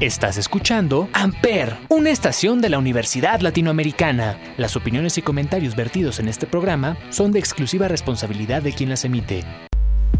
Estás 0.00 0.38
escuchando 0.38 1.10
Amper, 1.12 1.76
una 1.90 2.08
estación 2.08 2.62
de 2.62 2.70
la 2.70 2.78
Universidad 2.78 3.42
Latinoamericana. 3.42 4.38
Las 4.56 4.74
opiniones 4.74 5.18
y 5.18 5.22
comentarios 5.22 5.76
vertidos 5.76 6.20
en 6.20 6.28
este 6.28 6.46
programa 6.46 6.96
son 7.10 7.32
de 7.32 7.38
exclusiva 7.38 7.86
responsabilidad 7.86 8.62
de 8.62 8.72
quien 8.72 8.88
las 8.88 9.04
emite. 9.04 9.44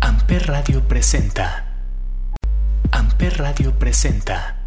Amper 0.03 0.49
Radio 0.49 0.87
presenta. 0.87 1.65
Amper 2.91 3.39
Radio 3.39 3.73
presenta. 3.79 4.59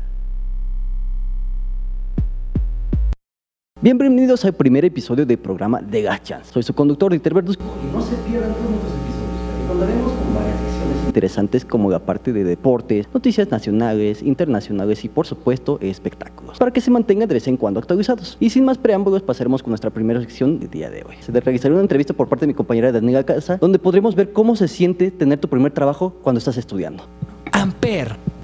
Bienvenidos 3.82 4.44
al 4.46 4.54
primer 4.54 4.84
episodio 4.84 5.28
del 5.28 5.38
programa 5.38 5.80
de 5.80 6.02
Gachans. 6.02 6.48
Soy 6.48 6.64
su 6.64 6.74
conductor, 6.74 7.12
Dieter 7.12 7.36
Verduzco. 7.36 7.64
Y 7.64 7.96
no 7.96 8.02
se 8.02 8.16
pierdan 8.16 8.52
todos 8.54 8.68
nuestros 8.68 8.94
episodios. 8.94 9.68
Contaremos 9.68 10.12
con 10.12 10.34
varias 10.34 10.73
interesantes 11.04 11.66
como 11.66 11.90
la 11.90 12.00
parte 12.00 12.34
de 12.34 12.44
deportes, 12.44 13.08
noticias 13.14 13.50
nacionales, 13.50 14.22
internacionales 14.22 15.04
y 15.06 15.10
por 15.10 15.26
supuesto 15.26 15.78
espectáculos, 15.82 16.58
para 16.58 16.72
que 16.72 16.82
se 16.82 16.92
mantengan 16.92 17.28
de 17.28 17.36
vez 17.36 17.48
en 17.48 17.58
cuando 17.58 17.80
actualizados. 17.80 18.38
Y 18.40 18.50
sin 18.50 18.66
más 18.66 18.78
preámbulos, 18.78 19.22
pasaremos 19.22 19.62
con 19.62 19.72
nuestra 19.72 19.90
primera 19.90 20.20
sección 20.20 20.60
del 20.60 20.70
día 20.70 20.90
de 20.90 21.04
hoy. 21.04 21.16
Se 21.20 21.32
realizará 21.32 21.74
una 21.74 21.84
entrevista 21.84 22.14
por 22.14 22.28
parte 22.28 22.44
de 22.46 22.48
mi 22.48 22.54
compañera 22.54 22.92
Daniela 22.92 23.24
Casa, 23.24 23.58
donde 23.58 23.80
podremos 23.80 24.16
ver 24.16 24.34
cómo 24.34 24.56
se 24.56 24.68
siente 24.68 25.12
tener 25.12 25.40
tu 25.40 25.48
primer 25.48 25.72
trabajo 25.72 26.14
cuando 26.22 26.40
estás 26.40 26.58
estudiando. 26.58 27.04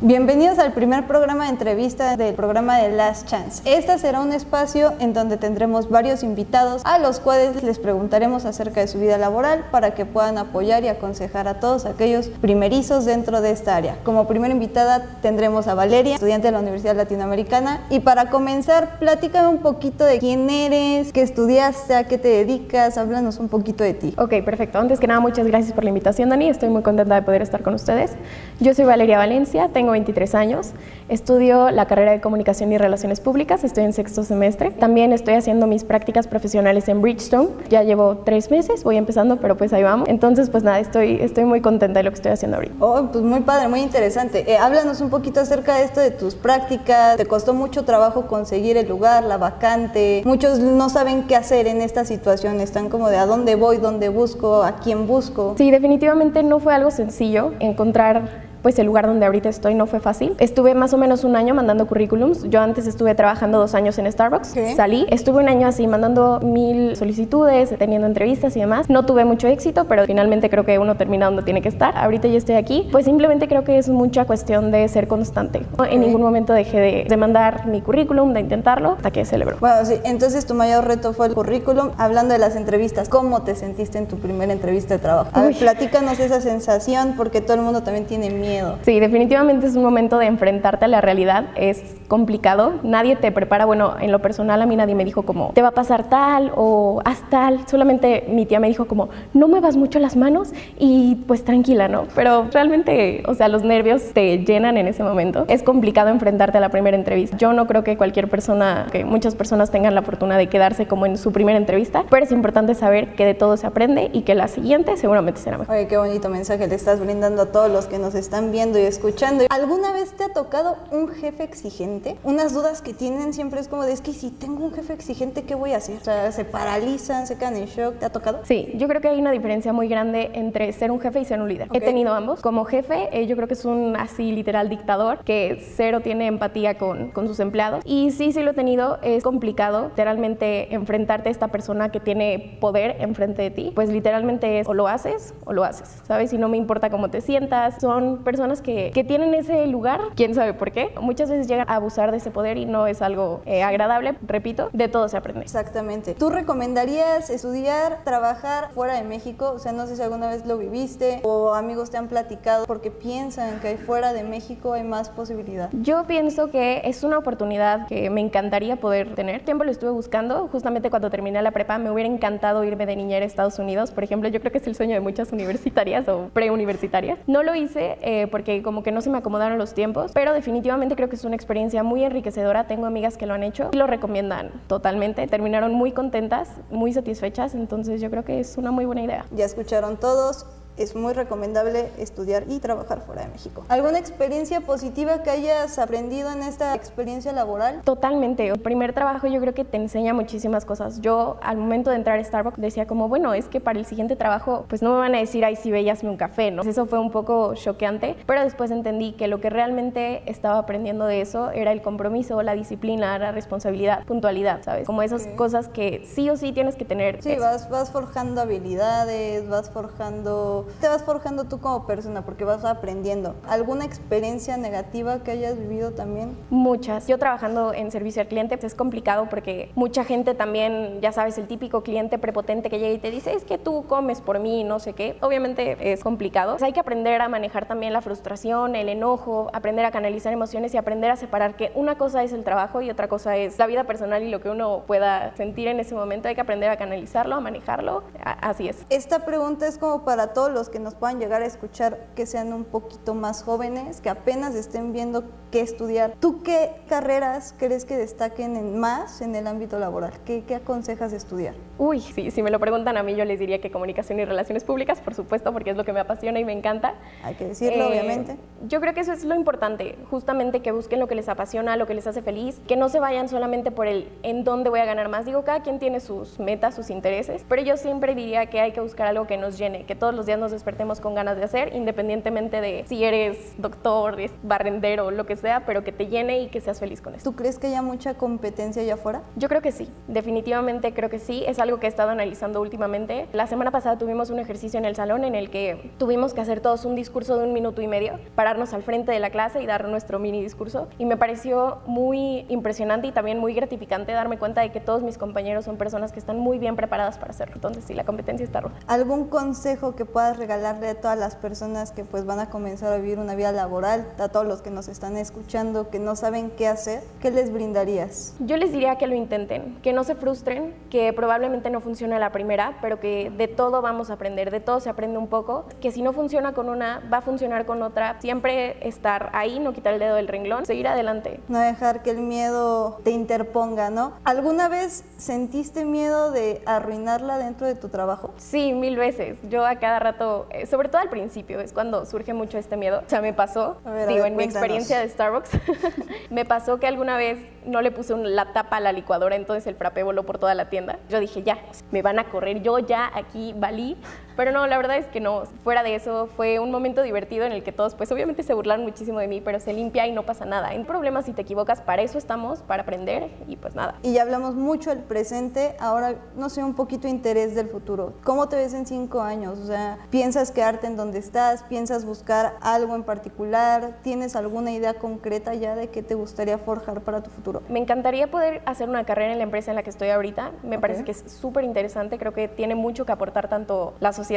Bienvenidos 0.01 0.59
al 0.59 0.71
primer 0.71 1.07
programa 1.07 1.43
de 1.43 1.49
entrevista 1.49 2.15
del 2.15 2.33
programa 2.33 2.77
de 2.77 2.87
Last 2.87 3.27
Chance. 3.27 3.63
Este 3.65 3.99
será 3.99 4.21
un 4.21 4.31
espacio 4.31 4.93
en 5.01 5.11
donde 5.11 5.35
tendremos 5.35 5.89
varios 5.89 6.23
invitados 6.23 6.81
a 6.85 6.99
los 6.99 7.19
cuales 7.19 7.61
les 7.63 7.79
preguntaremos 7.79 8.45
acerca 8.45 8.79
de 8.79 8.87
su 8.87 8.97
vida 8.97 9.17
laboral 9.17 9.65
para 9.71 9.95
que 9.95 10.05
puedan 10.05 10.37
apoyar 10.37 10.85
y 10.85 10.87
aconsejar 10.87 11.49
a 11.49 11.59
todos 11.59 11.85
aquellos 11.85 12.29
primerizos 12.29 13.03
dentro 13.03 13.41
de 13.41 13.51
esta 13.51 13.75
área. 13.75 13.97
Como 14.05 14.25
primera 14.25 14.53
invitada 14.53 15.03
tendremos 15.21 15.67
a 15.67 15.73
Valeria, 15.73 16.13
estudiante 16.13 16.47
de 16.47 16.53
la 16.53 16.59
Universidad 16.59 16.95
Latinoamericana. 16.95 17.81
Y 17.89 17.99
para 17.99 18.29
comenzar, 18.29 18.99
platícame 18.99 19.49
un 19.49 19.57
poquito 19.57 20.05
de 20.05 20.19
quién 20.19 20.49
eres, 20.49 21.11
qué 21.11 21.23
estudiaste, 21.23 21.93
a 21.93 22.05
qué 22.05 22.17
te 22.17 22.29
dedicas, 22.29 22.97
háblanos 22.97 23.37
un 23.37 23.49
poquito 23.49 23.83
de 23.83 23.95
ti. 23.95 24.13
Ok, 24.17 24.45
perfecto. 24.45 24.79
Antes 24.79 24.97
que 25.01 25.07
nada, 25.07 25.19
muchas 25.19 25.45
gracias 25.45 25.73
por 25.73 25.83
la 25.83 25.89
invitación, 25.89 26.29
Dani. 26.29 26.47
Estoy 26.47 26.69
muy 26.69 26.83
contenta 26.83 27.15
de 27.15 27.21
poder 27.21 27.41
estar 27.41 27.63
con 27.63 27.73
ustedes. 27.73 28.13
Yo 28.61 28.73
soy 28.73 28.85
Valeria 28.85 29.17
Valencia, 29.17 29.67
tengo 29.73 29.88
23 29.91 30.35
años, 30.35 30.71
estudio 31.07 31.71
la 31.71 31.85
carrera 31.87 32.11
de 32.11 32.21
Comunicación 32.21 32.71
y 32.71 32.77
Relaciones 32.77 33.19
Públicas, 33.19 33.63
estoy 33.63 33.83
en 33.83 33.93
sexto 33.93 34.23
semestre. 34.23 34.71
También 34.71 35.13
estoy 35.13 35.35
haciendo 35.35 35.67
mis 35.67 35.83
prácticas 35.83 36.27
profesionales 36.27 36.87
en 36.87 37.01
Bridgestone, 37.01 37.49
ya 37.69 37.83
llevo 37.83 38.17
tres 38.25 38.51
meses, 38.51 38.83
voy 38.83 38.97
empezando, 38.97 39.37
pero 39.37 39.57
pues 39.57 39.73
ahí 39.73 39.83
vamos. 39.83 40.07
Entonces, 40.09 40.49
pues 40.49 40.63
nada, 40.63 40.79
estoy, 40.79 41.19
estoy 41.21 41.45
muy 41.45 41.61
contenta 41.61 41.99
de 41.99 42.03
lo 42.03 42.11
que 42.11 42.15
estoy 42.15 42.31
haciendo 42.31 42.57
ahorita. 42.57 42.75
Oh, 42.79 43.09
pues 43.11 43.23
muy 43.23 43.41
padre, 43.41 43.67
muy 43.67 43.81
interesante. 43.81 44.51
Eh, 44.51 44.57
háblanos 44.57 45.01
un 45.01 45.09
poquito 45.09 45.39
acerca 45.39 45.77
de 45.77 45.83
esto 45.83 45.99
de 45.99 46.11
tus 46.11 46.35
prácticas. 46.35 47.17
¿Te 47.17 47.25
costó 47.25 47.53
mucho 47.53 47.83
trabajo 47.85 48.27
conseguir 48.27 48.77
el 48.77 48.87
lugar, 48.87 49.23
la 49.23 49.37
vacante? 49.37 50.21
Muchos 50.25 50.59
no 50.59 50.89
saben 50.89 51.23
qué 51.23 51.35
hacer 51.35 51.67
en 51.67 51.81
esta 51.81 52.05
situación, 52.05 52.59
están 52.61 52.89
como 52.89 53.09
de 53.09 53.17
a 53.17 53.25
dónde 53.25 53.55
voy, 53.55 53.77
dónde 53.77 54.09
busco, 54.09 54.63
a 54.63 54.77
quién 54.77 55.07
busco. 55.07 55.55
Sí, 55.57 55.71
definitivamente 55.71 56.43
no 56.43 56.59
fue 56.59 56.73
algo 56.73 56.91
sencillo 56.91 57.53
encontrar 57.59 58.48
pues 58.61 58.77
el 58.79 58.85
lugar 58.85 59.07
donde 59.07 59.25
ahorita 59.25 59.49
estoy 59.49 59.75
no 59.75 59.85
fue 59.87 59.99
fácil. 59.99 60.35
Estuve 60.39 60.73
más 60.75 60.93
o 60.93 60.97
menos 60.97 61.23
un 61.23 61.35
año 61.35 61.53
mandando 61.53 61.87
currículums. 61.87 62.43
Yo 62.49 62.61
antes 62.61 62.87
estuve 62.87 63.15
trabajando 63.15 63.59
dos 63.59 63.73
años 63.75 63.97
en 63.97 64.11
Starbucks. 64.11 64.53
¿Qué? 64.53 64.75
Salí, 64.75 65.05
estuve 65.09 65.39
un 65.39 65.49
año 65.49 65.67
así 65.67 65.87
mandando 65.87 66.39
mil 66.41 66.95
solicitudes, 66.95 67.73
teniendo 67.77 68.07
entrevistas 68.07 68.55
y 68.57 68.59
demás. 68.59 68.89
No 68.89 69.05
tuve 69.05 69.25
mucho 69.25 69.47
éxito, 69.47 69.85
pero 69.85 70.05
finalmente 70.05 70.49
creo 70.49 70.65
que 70.65 70.77
uno 70.79 70.95
termina 70.95 71.27
donde 71.27 71.43
tiene 71.43 71.61
que 71.61 71.69
estar. 71.69 71.97
Ahorita 71.97 72.27
ya 72.27 72.37
estoy 72.37 72.55
aquí. 72.55 72.87
Pues 72.91 73.05
simplemente 73.05 73.47
creo 73.47 73.63
que 73.63 73.77
es 73.77 73.89
mucha 73.89 74.25
cuestión 74.25 74.71
de 74.71 74.87
ser 74.87 75.07
constante. 75.07 75.61
¿no? 75.77 75.85
En 75.85 76.01
ningún 76.01 76.21
momento 76.21 76.53
dejé 76.53 76.79
de, 76.79 77.05
de 77.07 77.17
mandar 77.17 77.67
mi 77.67 77.81
currículum, 77.81 78.33
de 78.33 78.41
intentarlo, 78.41 78.93
hasta 78.93 79.11
que 79.11 79.25
celebró. 79.25 79.57
Bueno, 79.59 79.85
sí, 79.85 79.95
entonces 80.03 80.45
tu 80.45 80.53
mayor 80.53 80.85
reto 80.85 81.13
fue 81.13 81.27
el 81.27 81.33
currículum. 81.33 81.91
Hablando 81.97 82.33
de 82.33 82.39
las 82.39 82.55
entrevistas, 82.55 83.09
¿cómo 83.09 83.43
te 83.43 83.55
sentiste 83.55 83.97
en 83.97 84.07
tu 84.07 84.17
primera 84.17 84.51
entrevista 84.51 84.95
de 84.95 84.99
trabajo? 84.99 85.29
A 85.33 85.43
ver, 85.43 85.55
platícanos 85.55 86.19
esa 86.19 86.41
sensación 86.41 87.13
porque 87.15 87.41
todo 87.41 87.55
el 87.55 87.61
mundo 87.61 87.83
también 87.83 88.05
tiene 88.05 88.29
miedo. 88.29 88.48
Sí, 88.81 88.99
definitivamente 88.99 89.67
es 89.67 89.75
un 89.75 89.83
momento 89.83 90.17
de 90.17 90.25
enfrentarte 90.25 90.85
a 90.85 90.87
la 90.87 91.01
realidad. 91.01 91.45
Es 91.55 91.95
complicado. 92.07 92.73
Nadie 92.83 93.15
te 93.15 93.31
prepara. 93.31 93.65
Bueno, 93.65 93.95
en 93.99 94.11
lo 94.11 94.19
personal 94.19 94.61
a 94.61 94.65
mí 94.65 94.75
nadie 94.75 94.95
me 94.95 95.05
dijo 95.05 95.23
como, 95.23 95.51
te 95.53 95.61
va 95.61 95.69
a 95.69 95.71
pasar 95.71 96.09
tal 96.09 96.51
o 96.55 97.01
haz 97.05 97.21
tal. 97.29 97.67
Solamente 97.67 98.25
mi 98.29 98.45
tía 98.45 98.59
me 98.59 98.67
dijo 98.67 98.85
como, 98.85 99.09
no 99.33 99.47
muevas 99.47 99.77
mucho 99.77 99.99
las 99.99 100.15
manos 100.15 100.51
y 100.77 101.15
pues 101.27 101.43
tranquila, 101.43 101.87
¿no? 101.87 102.03
Pero 102.15 102.47
realmente, 102.51 103.23
o 103.27 103.33
sea, 103.33 103.47
los 103.47 103.63
nervios 103.63 104.13
te 104.13 104.39
llenan 104.39 104.77
en 104.77 104.87
ese 104.87 105.03
momento. 105.03 105.45
Es 105.47 105.63
complicado 105.63 106.09
enfrentarte 106.09 106.57
a 106.57 106.61
la 106.61 106.69
primera 106.69 106.97
entrevista. 106.97 107.37
Yo 107.37 107.53
no 107.53 107.67
creo 107.67 107.83
que 107.83 107.97
cualquier 107.97 108.29
persona, 108.29 108.87
que 108.91 109.05
muchas 109.05 109.35
personas 109.35 109.71
tengan 109.71 109.95
la 109.95 110.01
fortuna 110.01 110.37
de 110.37 110.47
quedarse 110.47 110.87
como 110.87 111.05
en 111.05 111.17
su 111.17 111.31
primera 111.31 111.57
entrevista, 111.57 112.05
pero 112.09 112.23
es 112.23 112.31
importante 112.31 112.75
saber 112.75 113.13
que 113.13 113.25
de 113.25 113.33
todo 113.33 113.57
se 113.57 113.67
aprende 113.67 114.09
y 114.13 114.21
que 114.21 114.35
la 114.35 114.47
siguiente 114.47 114.97
seguramente 114.97 115.39
será 115.39 115.57
mejor. 115.57 115.75
Oye, 115.75 115.87
qué 115.87 115.97
bonito 115.97 116.29
mensaje 116.29 116.67
le 116.67 116.75
estás 116.75 116.99
brindando 116.99 117.43
a 117.43 117.45
todos 117.47 117.71
los 117.71 117.85
que 117.85 117.99
nos 117.99 118.15
están 118.15 118.38
viendo 118.47 118.79
y 118.79 118.83
escuchando. 118.83 119.45
¿Alguna 119.49 119.91
vez 119.91 120.13
te 120.13 120.23
ha 120.23 120.29
tocado 120.29 120.77
un 120.91 121.09
jefe 121.09 121.43
exigente? 121.43 122.17
Unas 122.23 122.53
dudas 122.53 122.81
que 122.81 122.93
tienen 122.93 123.33
siempre 123.33 123.59
es 123.59 123.67
como 123.67 123.83
de, 123.83 123.93
es 123.93 124.01
que 124.01 124.13
si 124.13 124.31
tengo 124.31 124.65
un 124.65 124.73
jefe 124.73 124.93
exigente, 124.93 125.43
¿qué 125.43 125.55
voy 125.55 125.73
a 125.73 125.77
hacer? 125.77 125.97
O 125.97 126.03
sea, 126.03 126.31
se 126.31 126.45
paralizan, 126.45 127.27
se 127.27 127.37
quedan 127.37 127.57
en 127.57 127.65
shock. 127.65 127.99
¿Te 127.99 128.05
ha 128.05 128.09
tocado? 128.09 128.39
Sí, 128.43 128.71
yo 128.75 128.87
creo 128.87 129.01
que 129.01 129.09
hay 129.09 129.19
una 129.19 129.31
diferencia 129.31 129.73
muy 129.73 129.87
grande 129.87 130.31
entre 130.33 130.71
ser 130.73 130.91
un 130.91 130.99
jefe 130.99 131.19
y 131.19 131.25
ser 131.25 131.41
un 131.41 131.49
líder. 131.49 131.67
He 131.73 131.81
tenido 131.81 132.13
ambos. 132.13 132.41
Como 132.41 132.65
jefe, 132.65 133.09
eh, 133.11 133.27
yo 133.27 133.35
creo 133.35 133.47
que 133.47 133.53
es 133.53 133.65
un 133.65 133.95
así 133.95 134.31
literal 134.31 134.69
dictador 134.69 135.19
que 135.23 135.63
cero 135.75 135.99
tiene 136.01 136.27
empatía 136.27 136.77
con, 136.77 137.11
con 137.11 137.27
sus 137.27 137.39
empleados. 137.39 137.83
Y 137.85 138.11
sí, 138.11 138.31
sí 138.31 138.41
lo 138.41 138.51
he 138.51 138.53
tenido. 138.53 138.99
Es 139.01 139.23
complicado 139.23 139.89
literalmente 139.89 140.73
enfrentarte 140.73 141.29
a 141.29 141.31
esta 141.31 141.49
persona 141.49 141.89
que 141.91 141.99
tiene 141.99 142.57
poder 142.59 142.97
enfrente 142.99 143.41
de 143.41 143.51
ti. 143.51 143.71
Pues 143.75 143.89
literalmente 143.89 144.59
es 144.59 144.67
o 144.67 144.73
lo 144.73 144.87
haces 144.87 145.33
o 145.45 145.53
lo 145.53 145.63
haces, 145.63 146.01
¿sabes? 146.07 146.31
Y 146.33 146.37
no 146.37 146.49
me 146.49 146.57
importa 146.57 146.89
cómo 146.89 147.09
te 147.09 147.21
sientas. 147.21 147.75
Son 147.81 148.23
personas 148.29 148.61
que, 148.61 148.91
que 148.93 149.03
tienen 149.03 149.33
ese 149.33 149.65
lugar, 149.65 150.01
quién 150.15 150.35
sabe 150.35 150.53
por 150.53 150.71
qué. 150.71 150.91
Muchas 151.01 151.31
veces 151.31 151.47
llegan 151.47 151.67
a 151.67 151.77
abusar 151.77 152.11
de 152.11 152.17
ese 152.17 152.29
poder 152.29 152.57
y 152.57 152.67
no 152.67 152.85
es 152.85 153.01
algo 153.01 153.41
eh, 153.47 153.63
agradable. 153.63 154.13
Repito, 154.21 154.69
de 154.71 154.87
todo 154.87 155.07
se 155.07 155.17
aprende. 155.17 155.41
Exactamente. 155.41 156.13
¿Tú 156.13 156.29
recomendarías 156.29 157.31
estudiar, 157.31 158.03
trabajar 158.03 158.69
fuera 158.75 158.93
de 158.93 159.03
México? 159.03 159.51
O 159.55 159.57
sea, 159.57 159.71
no 159.71 159.87
sé 159.87 159.95
si 159.95 160.03
alguna 160.03 160.27
vez 160.27 160.45
lo 160.45 160.59
viviste 160.59 161.21
o 161.23 161.55
amigos 161.55 161.89
te 161.89 161.97
han 161.97 162.07
platicado 162.07 162.67
porque 162.67 162.91
piensan 162.91 163.59
que 163.61 163.77
fuera 163.77 164.13
de 164.13 164.23
México 164.23 164.73
hay 164.73 164.83
más 164.83 165.09
posibilidad. 165.09 165.71
Yo 165.71 166.03
pienso 166.05 166.51
que 166.51 166.81
es 166.83 167.03
una 167.03 167.17
oportunidad 167.17 167.87
que 167.87 168.11
me 168.11 168.21
encantaría 168.21 168.75
poder 168.75 169.15
tener. 169.15 169.43
Tiempo 169.43 169.63
lo 169.63 169.71
estuve 169.71 169.89
buscando, 169.89 170.47
justamente 170.51 170.91
cuando 170.91 171.09
terminé 171.09 171.41
la 171.41 171.49
prepa 171.49 171.79
me 171.79 171.89
hubiera 171.89 172.07
encantado 172.07 172.63
irme 172.63 172.85
de 172.85 172.95
niñera 172.95 173.23
a 173.23 173.27
Estados 173.27 173.57
Unidos, 173.57 173.89
por 173.91 174.03
ejemplo, 174.03 174.29
yo 174.29 174.39
creo 174.39 174.51
que 174.51 174.59
es 174.59 174.67
el 174.67 174.75
sueño 174.75 174.93
de 174.93 174.99
muchas 174.99 175.31
universitarias 175.31 176.07
o 176.07 176.29
preuniversitarias. 176.33 177.19
No 177.27 177.43
lo 177.43 177.55
hice 177.55 177.97
eh, 178.01 178.18
porque 178.27 178.61
como 178.61 178.83
que 178.83 178.91
no 178.91 179.01
se 179.01 179.09
me 179.09 179.17
acomodaron 179.17 179.57
los 179.57 179.73
tiempos, 179.73 180.11
pero 180.13 180.33
definitivamente 180.33 180.95
creo 180.95 181.09
que 181.09 181.15
es 181.15 181.25
una 181.25 181.35
experiencia 181.35 181.83
muy 181.83 182.03
enriquecedora. 182.03 182.67
Tengo 182.67 182.85
amigas 182.85 183.17
que 183.17 183.25
lo 183.25 183.33
han 183.33 183.43
hecho 183.43 183.69
y 183.71 183.77
lo 183.77 183.87
recomiendan 183.87 184.51
totalmente. 184.67 185.27
Terminaron 185.27 185.73
muy 185.73 185.91
contentas, 185.91 186.49
muy 186.69 186.93
satisfechas, 186.93 187.55
entonces 187.55 188.01
yo 188.01 188.09
creo 188.09 188.23
que 188.23 188.39
es 188.39 188.57
una 188.57 188.71
muy 188.71 188.85
buena 188.85 189.03
idea. 189.03 189.25
Ya 189.31 189.45
escucharon 189.45 189.97
todos. 189.97 190.45
Es 190.79 190.95
muy 190.95 191.11
recomendable 191.11 191.91
estudiar 191.97 192.45
y 192.47 192.59
trabajar 192.59 193.01
fuera 193.01 193.23
de 193.23 193.27
México. 193.27 193.65
¿Alguna 193.67 193.99
experiencia 193.99 194.61
positiva 194.61 195.23
que 195.23 195.29
hayas 195.29 195.77
aprendido 195.77 196.31
en 196.31 196.41
esta 196.41 196.73
experiencia 196.73 197.33
laboral? 197.33 197.81
Totalmente. 197.83 198.47
El 198.47 198.61
primer 198.61 198.93
trabajo 198.93 199.27
yo 199.27 199.41
creo 199.41 199.53
que 199.53 199.65
te 199.65 199.75
enseña 199.75 200.13
muchísimas 200.13 200.63
cosas. 200.63 201.01
Yo 201.01 201.37
al 201.41 201.57
momento 201.57 201.89
de 201.89 201.97
entrar 201.97 202.17
a 202.17 202.23
Starbucks 202.23 202.61
decía 202.61 202.87
como, 202.87 203.09
bueno, 203.09 203.33
es 203.33 203.49
que 203.49 203.59
para 203.59 203.77
el 203.77 203.85
siguiente 203.85 204.15
trabajo 204.15 204.65
pues 204.69 204.81
no 204.81 204.93
me 204.93 204.99
van 204.99 205.15
a 205.15 205.17
decir, 205.17 205.43
ay, 205.43 205.57
sí, 205.57 205.69
veíasme 205.69 206.09
un 206.09 206.15
café, 206.15 206.49
¿no? 206.49 206.61
Eso 206.61 206.85
fue 206.85 206.97
un 206.97 207.11
poco 207.11 207.55
choqueante, 207.55 208.15
pero 208.25 208.41
después 208.41 208.71
entendí 208.71 209.11
que 209.11 209.27
lo 209.27 209.41
que 209.41 209.49
realmente 209.49 210.23
estaba 210.27 210.59
aprendiendo 210.59 211.05
de 211.07 211.19
eso 211.19 211.51
era 211.51 211.73
el 211.73 211.81
compromiso, 211.81 212.41
la 212.41 212.55
disciplina, 212.55 213.19
la 213.19 213.33
responsabilidad, 213.33 214.05
puntualidad, 214.05 214.63
¿sabes? 214.63 214.85
Como 214.85 215.01
esas 215.01 215.27
cosas 215.35 215.67
que 215.67 216.05
sí 216.05 216.29
o 216.29 216.37
sí 216.37 216.53
tienes 216.53 216.77
que 216.77 216.85
tener. 216.85 217.21
Sí, 217.21 217.35
vas 217.35 217.91
forjando 217.91 218.39
habilidades, 218.39 219.49
vas 219.49 219.69
forjando, 219.69 220.67
te 220.79 220.87
vas 220.87 221.03
forjando 221.03 221.45
tú 221.45 221.59
como 221.59 221.85
persona 221.85 222.23
porque 222.25 222.43
vas 222.45 222.63
aprendiendo. 222.65 223.35
¿Alguna 223.47 223.85
experiencia 223.85 224.57
negativa 224.57 225.19
que 225.23 225.31
hayas 225.31 225.57
vivido 225.57 225.91
también? 225.91 226.37
Muchas. 226.49 227.07
Yo 227.07 227.17
trabajando 227.17 227.73
en 227.73 227.91
servicio 227.91 228.21
al 228.21 228.27
cliente 228.27 228.57
pues 228.57 228.73
es 228.73 228.75
complicado 228.75 229.27
porque 229.29 229.71
mucha 229.75 230.03
gente 230.03 230.33
también, 230.35 230.99
ya 231.01 231.11
sabes, 231.11 231.37
el 231.37 231.47
típico 231.47 231.81
cliente 231.83 232.17
prepotente 232.17 232.69
que 232.69 232.79
llega 232.79 232.93
y 232.93 232.99
te 232.99 233.11
dice, 233.11 233.33
es 233.33 233.43
que 233.43 233.57
tú 233.57 233.85
comes 233.87 234.21
por 234.21 234.39
mí, 234.39 234.63
no 234.63 234.79
sé 234.79 234.93
qué. 234.93 235.17
Obviamente 235.21 235.91
es 235.93 236.03
complicado. 236.03 236.51
Pues 236.53 236.63
hay 236.63 236.73
que 236.73 236.79
aprender 236.79 237.21
a 237.21 237.29
manejar 237.29 237.65
también 237.67 237.93
la 237.93 238.01
frustración, 238.01 238.75
el 238.75 238.89
enojo, 238.89 239.49
aprender 239.53 239.85
a 239.85 239.91
canalizar 239.91 240.33
emociones 240.33 240.73
y 240.73 240.77
aprender 240.77 241.11
a 241.11 241.15
separar 241.15 241.55
que 241.55 241.71
una 241.75 241.97
cosa 241.97 242.23
es 242.23 242.33
el 242.33 242.43
trabajo 242.43 242.81
y 242.81 242.89
otra 242.89 243.07
cosa 243.07 243.37
es 243.37 243.57
la 243.57 243.65
vida 243.67 243.85
personal 243.85 244.21
y 244.23 244.29
lo 244.29 244.41
que 244.41 244.49
uno 244.49 244.83
pueda 244.85 245.35
sentir 245.35 245.67
en 245.67 245.79
ese 245.79 245.95
momento. 245.95 246.27
Hay 246.27 246.35
que 246.35 246.41
aprender 246.41 246.69
a 246.69 246.77
canalizarlo, 246.77 247.35
a 247.35 247.39
manejarlo. 247.39 248.03
A- 248.23 248.49
Así 248.49 248.67
es. 248.67 248.85
Esta 248.89 249.19
pregunta 249.25 249.67
es 249.67 249.77
como 249.77 250.03
para 250.03 250.33
todos 250.33 250.51
los 250.51 250.58
los 250.59 250.69
que 250.69 250.79
nos 250.79 250.93
puedan 250.93 251.19
llegar 251.19 251.41
a 251.41 251.45
escuchar 251.45 252.07
que 252.15 252.25
sean 252.25 252.51
un 252.51 252.65
poquito 252.65 253.15
más 253.15 253.43
jóvenes, 253.43 254.01
que 254.01 254.09
apenas 254.09 254.55
estén 254.55 254.91
viendo 254.91 255.23
qué 255.51 255.61
estudiar. 255.61 256.15
¿Tú 256.19 256.43
qué 256.43 256.81
carreras 256.89 257.55
crees 257.57 257.85
que 257.85 257.95
destaquen 257.97 258.57
en 258.57 258.77
más 258.77 259.21
en 259.21 259.35
el 259.35 259.47
ámbito 259.47 259.79
laboral? 259.79 260.11
¿Qué, 260.25 260.43
qué 260.43 260.55
aconsejas 260.55 261.13
estudiar? 261.13 261.55
Uy, 261.77 262.01
sí, 262.01 262.29
si 262.29 262.43
me 262.43 262.51
lo 262.51 262.59
preguntan 262.59 262.97
a 262.97 263.03
mí, 263.03 263.15
yo 263.15 263.23
les 263.23 263.39
diría 263.39 263.61
que 263.61 263.71
comunicación 263.71 264.19
y 264.19 264.25
relaciones 264.25 264.65
públicas, 264.65 264.99
por 264.99 265.15
supuesto, 265.15 265.53
porque 265.53 265.69
es 265.71 265.77
lo 265.77 265.85
que 265.85 265.93
me 265.93 266.01
apasiona 266.01 266.39
y 266.39 266.45
me 266.45 266.51
encanta. 266.51 266.95
Hay 267.23 267.35
que 267.35 267.45
decirlo, 267.45 267.85
Eh, 267.85 267.87
obviamente. 267.87 268.35
Yo 268.67 268.81
creo 268.81 268.93
que 268.93 268.99
eso 268.99 269.13
es 269.13 269.23
lo 269.23 269.33
importante, 269.33 269.97
justamente 270.09 270.61
que 270.61 270.73
busquen 270.73 270.99
lo 270.99 271.07
que 271.07 271.15
les 271.15 271.29
apasiona, 271.29 271.77
lo 271.77 271.87
que 271.87 271.93
les 271.93 272.05
hace 272.05 272.21
feliz, 272.21 272.59
que 272.67 272.75
no 272.75 272.89
se 272.89 272.99
vayan 272.99 273.29
solamente 273.29 273.71
por 273.71 273.87
el 273.87 274.09
en 274.23 274.43
dónde 274.43 274.69
voy 274.69 274.81
a 274.81 274.85
ganar 274.85 275.07
más. 275.07 275.25
Digo, 275.25 275.45
cada 275.45 275.61
quien 275.63 275.79
tiene 275.79 276.01
sus 276.01 276.37
metas, 276.37 276.75
sus 276.75 276.89
intereses, 276.89 277.45
pero 277.47 277.61
yo 277.61 277.77
siempre 277.77 278.13
diría 278.13 278.47
que 278.47 278.59
hay 278.59 278.73
que 278.73 278.81
buscar 278.81 279.07
algo 279.07 279.25
que 279.25 279.37
nos 279.37 279.57
llene, 279.57 279.85
que 279.85 279.95
todos 279.95 280.13
los 280.13 280.25
días 280.25 280.37
nos 280.37 280.48
despertemos 280.51 280.99
con 280.99 281.15
ganas 281.15 281.37
de 281.37 281.43
hacer, 281.43 281.75
independientemente 281.75 282.61
de 282.61 282.85
si 282.87 283.03
eres 283.03 283.53
doctor, 283.57 284.17
barrendero, 284.43 285.11
lo 285.11 285.25
que 285.25 285.35
sea, 285.35 285.65
pero 285.65 285.83
que 285.83 285.91
te 285.91 286.07
llene 286.07 286.39
y 286.41 286.47
que 286.47 286.61
seas 286.61 286.79
feliz 286.79 287.01
con 287.01 287.15
eso. 287.15 287.23
¿Tú 287.23 287.35
crees 287.35 287.59
que 287.59 287.67
haya 287.67 287.81
mucha 287.81 288.15
competencia 288.15 288.81
allá 288.81 288.95
afuera? 288.95 289.21
Yo 289.35 289.47
creo 289.49 289.61
que 289.61 289.71
sí, 289.71 289.89
definitivamente 290.07 290.93
creo 290.93 291.09
que 291.09 291.19
sí, 291.19 291.43
es 291.47 291.59
algo 291.59 291.79
que 291.79 291.87
he 291.87 291.89
estado 291.89 292.09
analizando 292.09 292.61
últimamente. 292.61 293.27
La 293.33 293.47
semana 293.47 293.71
pasada 293.71 293.97
tuvimos 293.97 294.29
un 294.29 294.39
ejercicio 294.39 294.77
en 294.77 294.85
el 294.85 294.95
salón 294.95 295.23
en 295.23 295.35
el 295.35 295.49
que 295.49 295.91
tuvimos 295.97 296.33
que 296.33 296.41
hacer 296.41 296.59
todos 296.61 296.85
un 296.85 296.95
discurso 296.95 297.37
de 297.37 297.45
un 297.45 297.53
minuto 297.53 297.81
y 297.81 297.87
medio, 297.87 298.19
pararnos 298.35 298.73
al 298.73 298.83
frente 298.83 299.11
de 299.11 299.19
la 299.19 299.29
clase 299.29 299.61
y 299.61 299.65
dar 299.65 299.87
nuestro 299.87 300.19
mini 300.19 300.41
discurso. 300.41 300.87
Y 300.97 301.05
me 301.05 301.17
pareció 301.17 301.79
muy 301.85 302.45
impresionante 302.49 303.07
y 303.07 303.11
también 303.11 303.39
muy 303.39 303.53
gratificante 303.53 304.11
darme 304.11 304.37
cuenta 304.37 304.61
de 304.61 304.71
que 304.71 304.79
todos 304.79 305.03
mis 305.03 305.17
compañeros 305.17 305.65
son 305.65 305.77
personas 305.77 306.11
que 306.11 306.19
están 306.19 306.39
muy 306.39 306.59
bien 306.59 306.75
preparadas 306.75 307.17
para 307.17 307.31
hacerlo. 307.31 307.55
Entonces 307.55 307.83
sí, 307.85 307.93
la 307.93 308.03
competencia 308.03 308.43
está 308.43 308.61
ruda. 308.61 308.75
¿Algún 308.87 309.27
consejo 309.27 309.95
que 309.95 310.05
puedas 310.05 310.28
regalarle 310.37 310.89
a 310.89 310.95
todas 310.95 311.17
las 311.17 311.35
personas 311.35 311.91
que 311.91 312.03
pues 312.05 312.25
van 312.25 312.39
a 312.39 312.49
comenzar 312.49 312.93
a 312.93 312.97
vivir 312.97 313.19
una 313.19 313.35
vida 313.35 313.51
laboral, 313.51 314.07
a 314.17 314.29
todos 314.29 314.45
los 314.45 314.61
que 314.61 314.71
nos 314.71 314.87
están 314.87 315.17
escuchando, 315.17 315.89
que 315.89 315.99
no 315.99 316.15
saben 316.15 316.51
qué 316.51 316.67
hacer? 316.67 317.03
¿Qué 317.21 317.31
les 317.31 317.51
brindarías? 317.51 318.35
Yo 318.39 318.57
les 318.57 318.71
diría 318.71 318.97
que 318.97 319.07
lo 319.07 319.15
intenten, 319.15 319.79
que 319.81 319.93
no 319.93 320.03
se 320.03 320.15
frustren, 320.15 320.73
que 320.89 321.13
probablemente 321.13 321.69
no 321.69 321.81
funcione 321.81 322.15
a 322.15 322.19
la 322.19 322.31
primera, 322.31 322.77
pero 322.81 322.99
que 322.99 323.31
de 323.35 323.47
todo 323.47 323.81
vamos 323.81 324.09
a 324.09 324.13
aprender, 324.13 324.51
de 324.51 324.59
todo 324.59 324.79
se 324.79 324.89
aprende 324.89 325.17
un 325.17 325.27
poco, 325.27 325.65
que 325.81 325.91
si 325.91 326.01
no 326.01 326.13
funciona 326.13 326.53
con 326.53 326.69
una, 326.69 327.01
va 327.11 327.17
a 327.17 327.21
funcionar 327.21 327.65
con 327.65 327.81
otra. 327.81 328.19
Siempre 328.19 328.87
estar 328.87 329.29
ahí, 329.33 329.59
no 329.59 329.73
quitar 329.73 329.93
el 329.93 329.99
dedo 329.99 330.15
del 330.15 330.27
renglón, 330.27 330.65
seguir 330.65 330.87
adelante. 330.87 331.39
No 331.47 331.59
dejar 331.59 332.03
que 332.03 332.11
el 332.11 332.21
miedo 332.21 332.99
te 333.03 333.11
interponga, 333.11 333.89
¿no? 333.89 334.13
¿Alguna 334.23 334.67
vez 334.67 335.03
sentiste 335.17 335.85
miedo 335.85 336.31
de 336.31 336.61
arruinarla 336.65 337.37
dentro 337.37 337.67
de 337.67 337.75
tu 337.75 337.89
trabajo? 337.89 338.33
Sí, 338.37 338.73
mil 338.73 338.97
veces. 338.97 339.37
Yo 339.49 339.65
a 339.65 339.75
cada 339.77 339.99
rato, 339.99 340.18
eh, 340.51 340.65
sobre 340.65 340.89
todo 340.89 341.01
al 341.01 341.09
principio, 341.09 341.59
es 341.59 341.73
cuando 341.73 342.05
surge 342.05 342.33
mucho 342.33 342.57
este 342.57 342.75
miedo. 342.77 343.01
O 343.05 343.09
sea, 343.09 343.21
me 343.21 343.33
pasó, 343.33 343.77
ver, 343.85 344.07
digo, 344.07 344.23
ver, 344.23 344.27
en 344.27 344.33
mi 344.33 344.43
cuéntanos. 344.43 344.55
experiencia 344.55 344.99
de 344.99 345.09
Starbucks, 345.09 345.51
me 346.29 346.45
pasó 346.45 346.79
que 346.79 346.87
alguna 346.87 347.17
vez 347.17 347.37
no 347.65 347.81
le 347.81 347.91
puse 347.91 348.13
un- 348.13 348.35
la 348.35 348.53
tapa 348.53 348.77
a 348.77 348.79
la 348.79 348.91
licuadora, 348.91 349.35
entonces 349.35 349.65
el 349.67 349.75
frappé 349.75 350.03
voló 350.03 350.23
por 350.25 350.37
toda 350.37 350.53
la 350.55 350.69
tienda. 350.69 350.99
Yo 351.09 351.19
dije, 351.19 351.43
ya, 351.43 351.57
me 351.91 352.01
van 352.01 352.19
a 352.19 352.25
correr, 352.29 352.61
yo 352.61 352.79
ya 352.79 353.11
aquí 353.13 353.53
valí. 353.57 353.97
Pero 354.39 354.53
no, 354.53 354.65
la 354.67 354.77
verdad 354.77 354.97
es 354.97 355.05
que 355.07 355.19
no. 355.19 355.43
Fuera 355.65 355.83
de 355.83 355.95
eso, 355.95 356.27
fue 356.37 356.59
un 356.59 356.71
momento 356.71 357.01
divertido 357.03 357.45
en 357.45 357.51
el 357.51 357.61
que 357.61 357.73
todos, 357.73 357.93
pues 357.95 358.09
obviamente 358.13 358.41
se 358.41 358.53
burlaron 358.53 358.85
muchísimo 358.85 359.19
de 359.19 359.27
mí, 359.27 359.41
pero 359.41 359.59
se 359.59 359.73
limpia 359.73 360.07
y 360.07 360.13
no 360.13 360.23
pasa 360.23 360.45
nada. 360.45 360.73
En 360.73 360.85
problemas 360.85 361.25
si 361.25 361.33
te 361.33 361.41
equivocas, 361.41 361.81
para 361.81 362.03
eso 362.03 362.17
estamos, 362.17 362.59
para 362.59 362.83
aprender 362.83 363.29
y 363.49 363.57
pues 363.57 363.75
nada. 363.75 363.95
Y 364.01 364.13
ya 364.13 364.21
hablamos 364.21 364.55
mucho 364.55 364.91
del 364.91 364.99
presente, 364.99 365.75
ahora 365.77 366.15
no 366.37 366.47
sé, 366.47 366.63
un 366.63 366.73
poquito 366.73 367.09
interés 367.09 367.53
del 367.53 367.67
futuro. 367.67 368.13
¿Cómo 368.23 368.47
te 368.47 368.55
ves 368.55 368.73
en 368.73 368.85
cinco 368.85 369.19
años? 369.19 369.59
O 369.59 369.65
sea, 369.65 369.97
¿piensas 370.09 370.51
quedarte 370.51 370.87
en 370.87 370.95
donde 370.95 371.19
estás? 371.19 371.63
¿Piensas 371.63 372.05
buscar 372.05 372.53
algo 372.61 372.95
en 372.95 373.03
particular? 373.03 373.97
¿Tienes 374.03 374.37
alguna 374.37 374.71
idea 374.71 374.93
concreta 374.93 375.53
ya 375.53 375.75
de 375.75 375.89
qué 375.89 376.01
te 376.01 376.15
gustaría 376.15 376.57
forjar 376.57 377.01
para 377.01 377.21
tu 377.21 377.29
futuro? 377.29 377.61
Me 377.67 377.79
encantaría 377.79 378.31
poder 378.31 378.61
hacer 378.65 378.87
una 378.87 379.03
carrera 379.03 379.33
en 379.33 379.39
la 379.39 379.43
empresa 379.43 379.71
en 379.71 379.75
la 379.75 379.83
que 379.83 379.89
estoy 379.89 380.11
ahorita. 380.11 380.51
Me 380.63 380.77
Ok. 380.77 380.81
parece 380.81 381.03
que 381.03 381.11
es 381.11 381.25
súper 381.27 381.65
interesante. 381.65 382.17
Creo 382.17 382.31
que 382.31 382.47
tiene 382.47 382.75
mucho 382.75 383.05
que 383.05 383.11
aportar 383.11 383.49
tanto 383.49 383.95
la 383.99 384.13
sociedad, 384.13 384.28